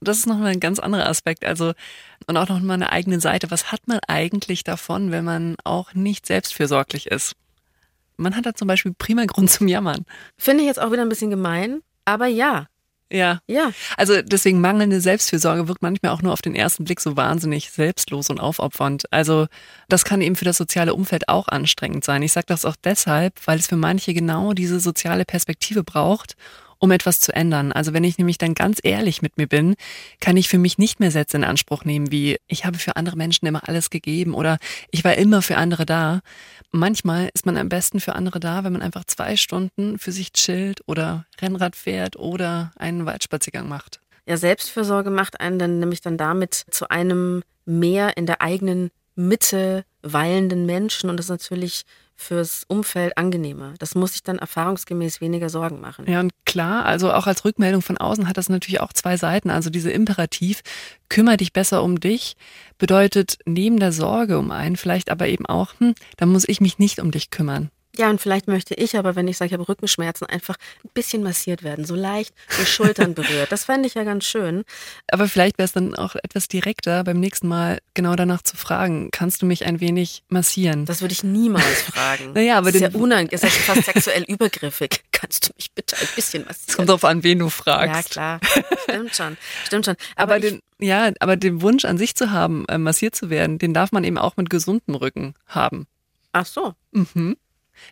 Das 0.00 0.18
ist 0.18 0.26
nochmal 0.26 0.52
ein 0.52 0.60
ganz 0.60 0.78
anderer 0.78 1.08
Aspekt. 1.08 1.44
Also, 1.44 1.72
und 2.26 2.36
auch 2.36 2.48
nochmal 2.48 2.74
eine 2.74 2.92
eigene 2.92 3.20
Seite. 3.20 3.50
Was 3.50 3.72
hat 3.72 3.86
man 3.86 4.00
eigentlich 4.06 4.64
davon, 4.64 5.10
wenn 5.10 5.24
man 5.24 5.56
auch 5.64 5.94
nicht 5.94 6.26
selbstfürsorglich 6.26 7.06
ist? 7.06 7.34
Man 8.16 8.36
hat 8.36 8.46
da 8.46 8.54
zum 8.54 8.68
Beispiel 8.68 8.94
prima 8.96 9.24
Grund 9.24 9.50
zum 9.50 9.66
Jammern. 9.66 10.04
Finde 10.36 10.62
ich 10.62 10.68
jetzt 10.68 10.80
auch 10.80 10.92
wieder 10.92 11.02
ein 11.02 11.08
bisschen 11.08 11.30
gemein, 11.30 11.82
aber 12.04 12.26
ja. 12.26 12.68
Ja. 13.12 13.38
Ja. 13.46 13.70
Also 13.96 14.22
deswegen 14.22 14.60
mangelnde 14.60 15.00
Selbstfürsorge 15.00 15.68
wirkt 15.68 15.82
manchmal 15.82 16.12
auch 16.12 16.22
nur 16.22 16.32
auf 16.32 16.42
den 16.42 16.54
ersten 16.54 16.84
Blick 16.84 17.00
so 17.00 17.16
wahnsinnig 17.16 17.70
selbstlos 17.70 18.30
und 18.30 18.40
aufopfernd. 18.40 19.04
Also 19.12 19.46
das 19.88 20.04
kann 20.04 20.20
eben 20.20 20.36
für 20.36 20.44
das 20.44 20.56
soziale 20.56 20.94
Umfeld 20.94 21.28
auch 21.28 21.48
anstrengend 21.48 22.04
sein. 22.04 22.22
Ich 22.22 22.32
sage 22.32 22.46
das 22.48 22.64
auch 22.64 22.76
deshalb, 22.82 23.34
weil 23.46 23.58
es 23.58 23.68
für 23.68 23.76
manche 23.76 24.14
genau 24.14 24.52
diese 24.52 24.80
soziale 24.80 25.24
Perspektive 25.24 25.84
braucht 25.84 26.34
um 26.84 26.90
etwas 26.90 27.18
zu 27.18 27.34
ändern. 27.34 27.72
Also 27.72 27.94
wenn 27.94 28.04
ich 28.04 28.18
nämlich 28.18 28.36
dann 28.36 28.52
ganz 28.52 28.78
ehrlich 28.82 29.22
mit 29.22 29.38
mir 29.38 29.46
bin, 29.46 29.74
kann 30.20 30.36
ich 30.36 30.50
für 30.50 30.58
mich 30.58 30.76
nicht 30.76 31.00
mehr 31.00 31.10
Sätze 31.10 31.38
in 31.38 31.42
Anspruch 31.44 31.86
nehmen 31.86 32.12
wie 32.12 32.36
ich 32.46 32.66
habe 32.66 32.76
für 32.76 32.96
andere 32.96 33.16
Menschen 33.16 33.46
immer 33.46 33.66
alles 33.66 33.88
gegeben 33.88 34.34
oder 34.34 34.58
ich 34.90 35.02
war 35.02 35.14
immer 35.14 35.40
für 35.40 35.56
andere 35.56 35.86
da. 35.86 36.20
Manchmal 36.72 37.30
ist 37.32 37.46
man 37.46 37.56
am 37.56 37.70
besten 37.70 38.00
für 38.00 38.14
andere 38.14 38.38
da, 38.38 38.64
wenn 38.64 38.74
man 38.74 38.82
einfach 38.82 39.04
zwei 39.06 39.36
Stunden 39.36 39.98
für 39.98 40.12
sich 40.12 40.34
chillt 40.34 40.82
oder 40.86 41.24
Rennrad 41.40 41.74
fährt 41.74 42.16
oder 42.16 42.72
einen 42.76 43.06
Waldspaziergang 43.06 43.66
macht. 43.66 44.00
Ja, 44.26 44.36
Selbstfürsorge 44.36 45.08
macht 45.08 45.40
einen 45.40 45.58
dann 45.58 45.78
nämlich 45.78 46.02
dann 46.02 46.18
damit 46.18 46.66
zu 46.70 46.90
einem 46.90 47.44
mehr 47.64 48.18
in 48.18 48.26
der 48.26 48.42
eigenen 48.42 48.90
Mitte 49.16 49.86
weilenden 50.02 50.66
Menschen 50.66 51.08
und 51.08 51.16
das 51.16 51.26
ist 51.26 51.30
natürlich 51.30 51.86
fürs 52.16 52.64
Umfeld 52.68 53.18
angenehmer. 53.18 53.74
Das 53.78 53.94
muss 53.94 54.14
ich 54.14 54.22
dann 54.22 54.38
erfahrungsgemäß 54.38 55.20
weniger 55.20 55.48
Sorgen 55.48 55.80
machen. 55.80 56.06
Ja, 56.08 56.20
und 56.20 56.32
klar, 56.44 56.84
also 56.84 57.12
auch 57.12 57.26
als 57.26 57.44
Rückmeldung 57.44 57.82
von 57.82 57.98
außen 57.98 58.28
hat 58.28 58.36
das 58.36 58.48
natürlich 58.48 58.80
auch 58.80 58.92
zwei 58.92 59.16
Seiten. 59.16 59.50
Also 59.50 59.70
diese 59.70 59.90
Imperativ, 59.90 60.62
kümmere 61.08 61.36
dich 61.36 61.52
besser 61.52 61.82
um 61.82 62.00
dich, 62.00 62.36
bedeutet 62.78 63.38
neben 63.44 63.78
der 63.78 63.92
Sorge 63.92 64.38
um 64.38 64.50
einen 64.50 64.76
vielleicht 64.76 65.10
aber 65.10 65.28
eben 65.28 65.46
auch, 65.46 65.72
hm, 65.78 65.94
da 66.16 66.26
muss 66.26 66.48
ich 66.48 66.60
mich 66.60 66.78
nicht 66.78 67.00
um 67.00 67.10
dich 67.10 67.30
kümmern. 67.30 67.70
Ja, 67.96 68.10
und 68.10 68.20
vielleicht 68.20 68.48
möchte 68.48 68.74
ich 68.74 68.96
aber, 68.96 69.14
wenn 69.14 69.28
ich 69.28 69.36
sage, 69.36 69.48
ich 69.48 69.52
habe 69.52 69.68
Rückenschmerzen, 69.68 70.26
einfach 70.26 70.56
ein 70.84 70.90
bisschen 70.94 71.22
massiert 71.22 71.62
werden, 71.62 71.84
so 71.84 71.94
leicht 71.94 72.34
die 72.60 72.66
Schultern 72.66 73.14
berührt. 73.14 73.52
Das 73.52 73.64
fände 73.64 73.86
ich 73.86 73.94
ja 73.94 74.02
ganz 74.02 74.24
schön. 74.24 74.64
Aber 75.10 75.28
vielleicht 75.28 75.58
wäre 75.58 75.66
es 75.66 75.72
dann 75.72 75.94
auch 75.94 76.16
etwas 76.16 76.48
direkter, 76.48 77.04
beim 77.04 77.20
nächsten 77.20 77.46
Mal 77.46 77.78
genau 77.94 78.16
danach 78.16 78.42
zu 78.42 78.56
fragen, 78.56 79.10
kannst 79.12 79.42
du 79.42 79.46
mich 79.46 79.64
ein 79.66 79.80
wenig 79.80 80.24
massieren? 80.28 80.86
Das 80.86 81.02
würde 81.02 81.12
ich 81.12 81.22
niemals 81.22 81.82
fragen. 81.82 82.32
naja, 82.34 82.58
aber 82.58 82.72
das 82.72 82.76
ist 82.76 82.94
ja 82.94 83.00
unangenehm, 83.00 83.34
ist 83.34 83.44
ja 83.44 83.50
schon 83.50 83.74
fast 83.74 83.86
sexuell 83.86 84.24
übergriffig. 84.24 85.04
Kannst 85.12 85.48
du 85.48 85.52
mich 85.56 85.72
bitte 85.72 85.96
ein 85.96 86.08
bisschen 86.16 86.44
massieren? 86.44 86.66
Es 86.68 86.76
kommt 86.76 86.88
darauf 86.88 87.04
an, 87.04 87.22
wen 87.22 87.38
du 87.38 87.48
fragst. 87.48 88.14
Ja, 88.16 88.38
klar. 88.38 88.40
Stimmt 88.82 89.14
schon. 89.14 89.36
Stimmt 89.64 89.84
schon. 89.86 89.96
Aber, 90.16 90.34
aber 90.34 90.40
den, 90.40 90.60
ja, 90.78 91.12
aber 91.20 91.36
den 91.36 91.62
Wunsch 91.62 91.84
an 91.84 91.96
sich 91.96 92.14
zu 92.14 92.30
haben, 92.30 92.66
äh, 92.68 92.76
massiert 92.76 93.14
zu 93.14 93.30
werden, 93.30 93.58
den 93.58 93.72
darf 93.72 93.92
man 93.92 94.04
eben 94.04 94.18
auch 94.18 94.36
mit 94.36 94.50
gesundem 94.50 94.96
Rücken 94.96 95.34
haben. 95.46 95.86
Ach 96.32 96.46
so. 96.46 96.74
Mhm. 96.92 97.36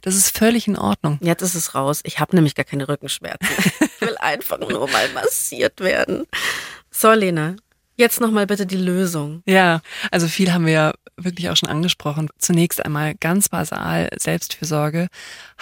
Das 0.02 0.14
ist 0.14 0.36
völlig 0.36 0.66
in 0.68 0.76
Ordnung. 0.76 1.18
Jetzt 1.20 1.42
ist 1.42 1.54
es 1.54 1.74
raus. 1.74 2.00
Ich 2.04 2.18
habe 2.18 2.34
nämlich 2.34 2.54
gar 2.54 2.64
keine 2.64 2.88
Rückenschmerzen. 2.88 3.48
Ich 4.02 4.08
will 4.08 4.16
einfach 4.18 4.58
nur 4.58 4.88
mal 4.88 5.08
massiert 5.10 5.78
werden. 5.78 6.26
So, 6.90 7.12
Lena, 7.12 7.54
jetzt 7.94 8.20
nochmal 8.20 8.48
bitte 8.48 8.66
die 8.66 8.76
Lösung. 8.76 9.42
Ja, 9.46 9.80
also 10.10 10.26
viel 10.26 10.52
haben 10.52 10.66
wir 10.66 10.72
ja 10.72 10.92
wirklich 11.16 11.50
auch 11.50 11.56
schon 11.56 11.68
angesprochen. 11.68 12.28
Zunächst 12.38 12.84
einmal 12.84 13.14
ganz 13.14 13.48
basal 13.48 14.10
Selbstfürsorge 14.18 15.06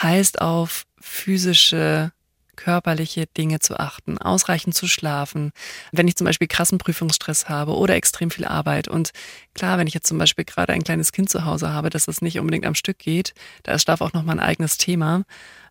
heißt 0.01 0.41
auf 0.41 0.85
physische 0.99 2.13
körperliche 2.61 3.27
Dinge 3.27 3.59
zu 3.59 3.81
achten, 3.81 4.19
ausreichend 4.19 4.75
zu 4.75 4.87
schlafen, 4.87 5.53
wenn 5.93 6.07
ich 6.07 6.17
zum 6.17 6.27
Beispiel 6.27 6.47
krassen 6.47 6.77
Prüfungsstress 6.77 7.49
habe 7.49 7.75
oder 7.75 7.95
extrem 7.95 8.31
viel 8.31 8.45
Arbeit. 8.45 8.87
Und 8.87 9.13
klar, 9.55 9.79
wenn 9.79 9.87
ich 9.87 9.95
jetzt 9.95 10.07
zum 10.07 10.19
Beispiel 10.19 10.45
gerade 10.45 10.75
ein 10.75 10.85
kleines 10.85 11.13
Kind 11.13 11.31
zu 11.31 11.47
Hause 11.47 11.73
habe, 11.73 11.89
dass 11.89 12.05
das 12.05 12.21
nicht 12.21 12.39
unbedingt 12.39 12.67
am 12.67 12.75
Stück 12.75 12.99
geht, 12.99 13.33
da 13.63 13.73
ist 13.73 13.83
Schlaf 13.83 14.03
auch 14.03 14.13
nochmal 14.13 14.37
ein 14.37 14.45
eigenes 14.45 14.77
Thema. 14.77 15.25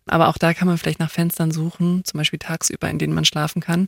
Aber 0.06 0.28
auch 0.28 0.38
da 0.38 0.52
kann 0.52 0.66
man 0.66 0.78
vielleicht 0.78 0.98
nach 0.98 1.10
Fenstern 1.10 1.52
suchen, 1.52 2.04
zum 2.04 2.18
Beispiel 2.18 2.40
tagsüber, 2.40 2.90
in 2.90 2.98
denen 2.98 3.14
man 3.14 3.24
schlafen 3.24 3.62
kann. 3.62 3.86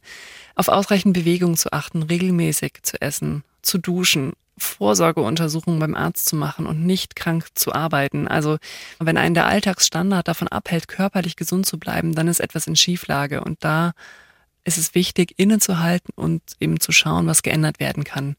Auf 0.55 0.69
ausreichend 0.69 1.15
Bewegung 1.15 1.57
zu 1.57 1.73
achten, 1.73 2.05
regelmäßig 2.05 2.75
zu 2.83 3.01
essen, 3.01 3.43
zu 3.63 3.79
duschen, 3.79 4.33
Vorsorgeuntersuchungen 4.59 5.81
beim 5.81 5.95
Arzt 5.95 6.27
zu 6.27 6.37
machen 6.37 6.67
und 6.67 6.85
nicht 6.85 7.17
krank 7.17 7.49
zu 7.55 7.73
arbeiten. 7.73 8.29
Also 8.29 8.59
wenn 8.99 9.17
einen 9.17 9.35
der 9.35 9.47
Alltagsstandard 9.47 10.29
davon 10.29 10.49
abhält, 10.49 10.89
körperlich 10.89 11.37
gesund 11.37 11.67
zu 11.67 11.79
bleiben, 11.79 12.15
dann 12.15 12.29
ist 12.29 12.41
etwas 12.41 12.67
in 12.67 12.77
Schieflage. 12.77 13.43
Und 13.43 13.65
da 13.65 13.93
ist 14.65 14.79
es 14.79 14.95
wichtig, 14.95 15.35
innezuhalten 15.39 16.13
und 16.15 16.43
eben 16.61 16.81
zu 16.81 16.93
schauen, 16.93 17.27
was 17.27 17.43
geändert 17.43 17.81
werden 17.81 18.05
kann. 18.05 18.37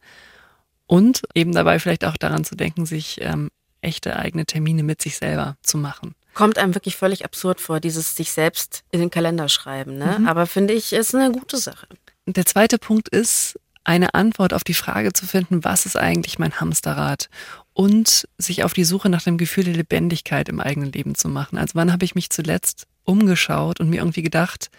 Und 0.85 1.23
eben 1.33 1.53
dabei 1.53 1.79
vielleicht 1.79 2.05
auch 2.05 2.17
daran 2.17 2.43
zu 2.43 2.55
denken, 2.55 2.85
sich 2.85 3.19
ähm, 3.21 3.49
echte 3.81 4.15
eigene 4.15 4.45
Termine 4.45 4.83
mit 4.83 5.01
sich 5.01 5.17
selber 5.17 5.57
zu 5.63 5.77
machen. 5.77 6.15
Kommt 6.33 6.57
einem 6.57 6.73
wirklich 6.73 6.95
völlig 6.95 7.25
absurd 7.25 7.61
vor, 7.61 7.79
dieses 7.79 8.15
sich 8.15 8.31
selbst 8.31 8.83
in 8.91 8.99
den 8.99 9.11
Kalender 9.11 9.49
schreiben. 9.49 9.97
Ne? 9.97 10.17
Mhm. 10.19 10.27
Aber 10.27 10.47
finde 10.47 10.73
ich, 10.73 10.93
ist 10.93 11.13
eine 11.13 11.31
gute 11.31 11.57
Sache. 11.57 11.87
Der 12.25 12.45
zweite 12.45 12.77
Punkt 12.77 13.09
ist, 13.09 13.59
eine 13.83 14.13
Antwort 14.13 14.53
auf 14.53 14.63
die 14.63 14.73
Frage 14.73 15.13
zu 15.13 15.25
finden, 15.25 15.63
was 15.63 15.85
ist 15.85 15.97
eigentlich 15.97 16.39
mein 16.39 16.59
Hamsterrad? 16.59 17.29
Und 17.73 18.27
sich 18.37 18.63
auf 18.63 18.73
die 18.73 18.83
Suche 18.83 19.09
nach 19.09 19.23
dem 19.23 19.37
Gefühl 19.37 19.63
der 19.63 19.73
Lebendigkeit 19.73 20.47
im 20.47 20.59
eigenen 20.59 20.91
Leben 20.91 21.15
zu 21.15 21.27
machen. 21.27 21.57
Also 21.57 21.73
wann 21.75 21.91
habe 21.91 22.05
ich 22.05 22.15
mich 22.15 22.29
zuletzt 22.29 22.85
umgeschaut 23.03 23.79
und 23.79 23.89
mir 23.89 23.97
irgendwie 23.97 24.21
gedacht, 24.21 24.69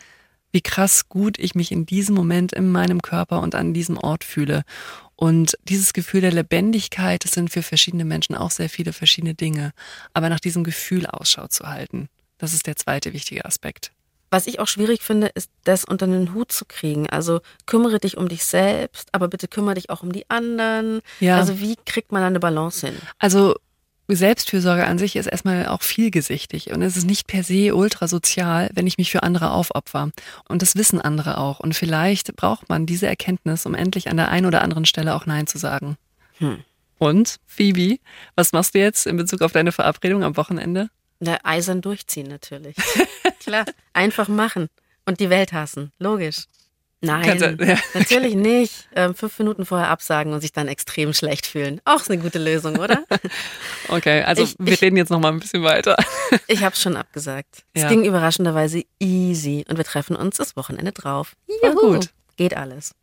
wie 0.52 0.60
krass 0.60 1.08
gut 1.08 1.36
ich 1.38 1.56
mich 1.56 1.72
in 1.72 1.84
diesem 1.84 2.14
Moment 2.14 2.52
in 2.52 2.70
meinem 2.70 3.02
Körper 3.02 3.40
und 3.40 3.56
an 3.56 3.74
diesem 3.74 3.98
Ort 3.98 4.22
fühle. 4.22 4.62
Und 5.16 5.58
dieses 5.64 5.92
Gefühl 5.92 6.20
der 6.20 6.32
Lebendigkeit, 6.32 7.24
das 7.24 7.32
sind 7.32 7.50
für 7.50 7.62
verschiedene 7.62 8.04
Menschen 8.04 8.36
auch 8.36 8.52
sehr 8.52 8.70
viele 8.70 8.92
verschiedene 8.92 9.34
Dinge. 9.34 9.72
Aber 10.12 10.28
nach 10.28 10.40
diesem 10.40 10.62
Gefühl 10.62 11.06
Ausschau 11.06 11.48
zu 11.48 11.66
halten, 11.66 12.08
das 12.38 12.54
ist 12.54 12.68
der 12.68 12.76
zweite 12.76 13.12
wichtige 13.12 13.44
Aspekt. 13.44 13.93
Was 14.34 14.48
ich 14.48 14.58
auch 14.58 14.66
schwierig 14.66 15.02
finde, 15.02 15.28
ist, 15.28 15.48
das 15.62 15.84
unter 15.84 16.08
den 16.08 16.34
Hut 16.34 16.50
zu 16.50 16.64
kriegen. 16.64 17.08
Also 17.08 17.40
kümmere 17.66 18.00
dich 18.00 18.16
um 18.16 18.28
dich 18.28 18.44
selbst, 18.44 19.08
aber 19.12 19.28
bitte 19.28 19.46
kümmere 19.46 19.74
dich 19.76 19.90
auch 19.90 20.02
um 20.02 20.10
die 20.10 20.28
anderen. 20.28 21.02
Ja. 21.20 21.36
Also 21.36 21.60
wie 21.60 21.76
kriegt 21.86 22.10
man 22.10 22.20
da 22.20 22.26
eine 22.26 22.40
Balance 22.40 22.84
hin? 22.84 22.96
Also 23.20 23.54
Selbstfürsorge 24.08 24.88
an 24.88 24.98
sich 24.98 25.14
ist 25.14 25.26
erstmal 25.26 25.68
auch 25.68 25.82
vielgesichtig 25.82 26.72
und 26.72 26.82
es 26.82 26.96
ist 26.96 27.06
nicht 27.06 27.28
per 27.28 27.44
se 27.44 27.76
ultra 27.76 28.08
sozial, 28.08 28.70
wenn 28.74 28.88
ich 28.88 28.98
mich 28.98 29.12
für 29.12 29.22
andere 29.22 29.52
aufopfer. 29.52 30.10
Und 30.48 30.62
das 30.62 30.74
wissen 30.74 31.00
andere 31.00 31.38
auch. 31.38 31.60
Und 31.60 31.76
vielleicht 31.76 32.34
braucht 32.34 32.68
man 32.68 32.86
diese 32.86 33.06
Erkenntnis, 33.06 33.66
um 33.66 33.76
endlich 33.76 34.08
an 34.08 34.16
der 34.16 34.30
einen 34.30 34.46
oder 34.46 34.62
anderen 34.62 34.84
Stelle 34.84 35.14
auch 35.14 35.26
Nein 35.26 35.46
zu 35.46 35.58
sagen. 35.58 35.96
Hm. 36.38 36.58
Und, 36.98 37.36
Phoebe, 37.46 38.00
was 38.34 38.52
machst 38.52 38.74
du 38.74 38.80
jetzt 38.80 39.06
in 39.06 39.16
Bezug 39.16 39.42
auf 39.42 39.52
deine 39.52 39.70
Verabredung 39.70 40.24
am 40.24 40.36
Wochenende? 40.36 40.90
Na, 41.24 41.38
eisern 41.42 41.80
durchziehen 41.80 42.28
natürlich. 42.28 42.76
Klar, 43.40 43.64
einfach 43.94 44.28
machen 44.28 44.68
und 45.06 45.20
die 45.20 45.30
Welt 45.30 45.52
hassen. 45.52 45.90
Logisch. 45.98 46.44
Nein, 47.00 47.38
du, 47.38 47.64
ja. 47.66 47.78
natürlich 47.94 48.34
nicht. 48.34 48.88
Ähm, 48.94 49.14
fünf 49.14 49.38
Minuten 49.38 49.64
vorher 49.64 49.88
absagen 49.88 50.32
und 50.32 50.40
sich 50.40 50.52
dann 50.52 50.68
extrem 50.68 51.12
schlecht 51.12 51.46
fühlen. 51.46 51.80
Auch 51.84 52.06
eine 52.08 52.18
gute 52.18 52.38
Lösung, 52.38 52.76
oder? 52.76 53.04
okay, 53.88 54.22
also 54.22 54.42
ich, 54.42 54.56
wir 54.58 54.74
ich, 54.74 54.82
reden 54.82 54.96
jetzt 54.96 55.10
noch 55.10 55.20
mal 55.20 55.32
ein 55.32 55.40
bisschen 55.40 55.62
weiter. 55.62 55.96
ich 56.46 56.62
habe 56.62 56.76
schon 56.76 56.96
abgesagt. 56.96 57.64
Ja. 57.74 57.84
Es 57.84 57.88
ging 57.88 58.04
überraschenderweise 58.04 58.84
easy 59.00 59.64
und 59.68 59.78
wir 59.78 59.84
treffen 59.84 60.16
uns 60.16 60.36
das 60.36 60.56
Wochenende 60.56 60.92
drauf. 60.92 61.36
Juhu. 61.62 61.94
gut. 61.94 62.10
Geht 62.36 62.56
alles. 62.56 62.94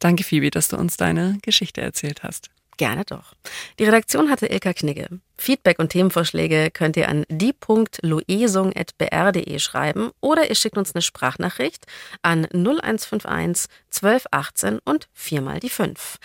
Danke, 0.00 0.24
Phoebe, 0.24 0.50
dass 0.50 0.68
du 0.68 0.76
uns 0.76 0.96
deine 0.96 1.38
Geschichte 1.42 1.80
erzählt 1.80 2.22
hast. 2.22 2.50
Gerne 2.78 3.04
doch. 3.04 3.34
Die 3.78 3.84
Redaktion 3.84 4.30
hatte 4.30 4.46
Ilka 4.46 4.72
Knigge. 4.72 5.20
Feedback 5.36 5.78
und 5.80 5.90
Themenvorschläge 5.90 6.70
könnt 6.72 6.96
ihr 6.96 7.08
an 7.08 7.26
die.loesung.br.de 7.28 9.58
schreiben 9.58 10.12
oder 10.20 10.48
ihr 10.48 10.54
schickt 10.54 10.78
uns 10.78 10.94
eine 10.94 11.02
Sprachnachricht 11.02 11.84
an 12.22 12.46
0151 12.46 13.68
1218 13.94 14.78
und 14.84 15.08
viermal 15.12 15.60
die 15.60 15.70
5. 15.70 16.18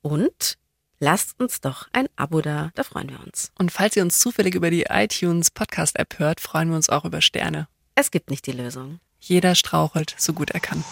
Und 0.00 0.56
lasst 1.00 1.40
uns 1.40 1.60
doch 1.60 1.88
ein 1.92 2.06
Abo 2.14 2.40
da, 2.40 2.70
da 2.74 2.84
freuen 2.84 3.10
wir 3.10 3.18
uns. 3.20 3.50
Und 3.58 3.72
falls 3.72 3.96
ihr 3.96 4.04
uns 4.04 4.20
zufällig 4.20 4.54
über 4.54 4.70
die 4.70 4.84
iTunes 4.88 5.50
Podcast 5.50 5.98
App 5.98 6.20
hört, 6.20 6.40
freuen 6.40 6.68
wir 6.68 6.76
uns 6.76 6.88
auch 6.88 7.04
über 7.04 7.20
Sterne. 7.20 7.66
Es 7.96 8.12
gibt 8.12 8.30
nicht 8.30 8.46
die 8.46 8.52
Lösung. 8.52 9.00
Jeder 9.20 9.56
strauchelt 9.56 10.14
so 10.16 10.32
gut 10.32 10.52
er 10.52 10.60
kann. 10.60 10.84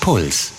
Puls 0.00 0.52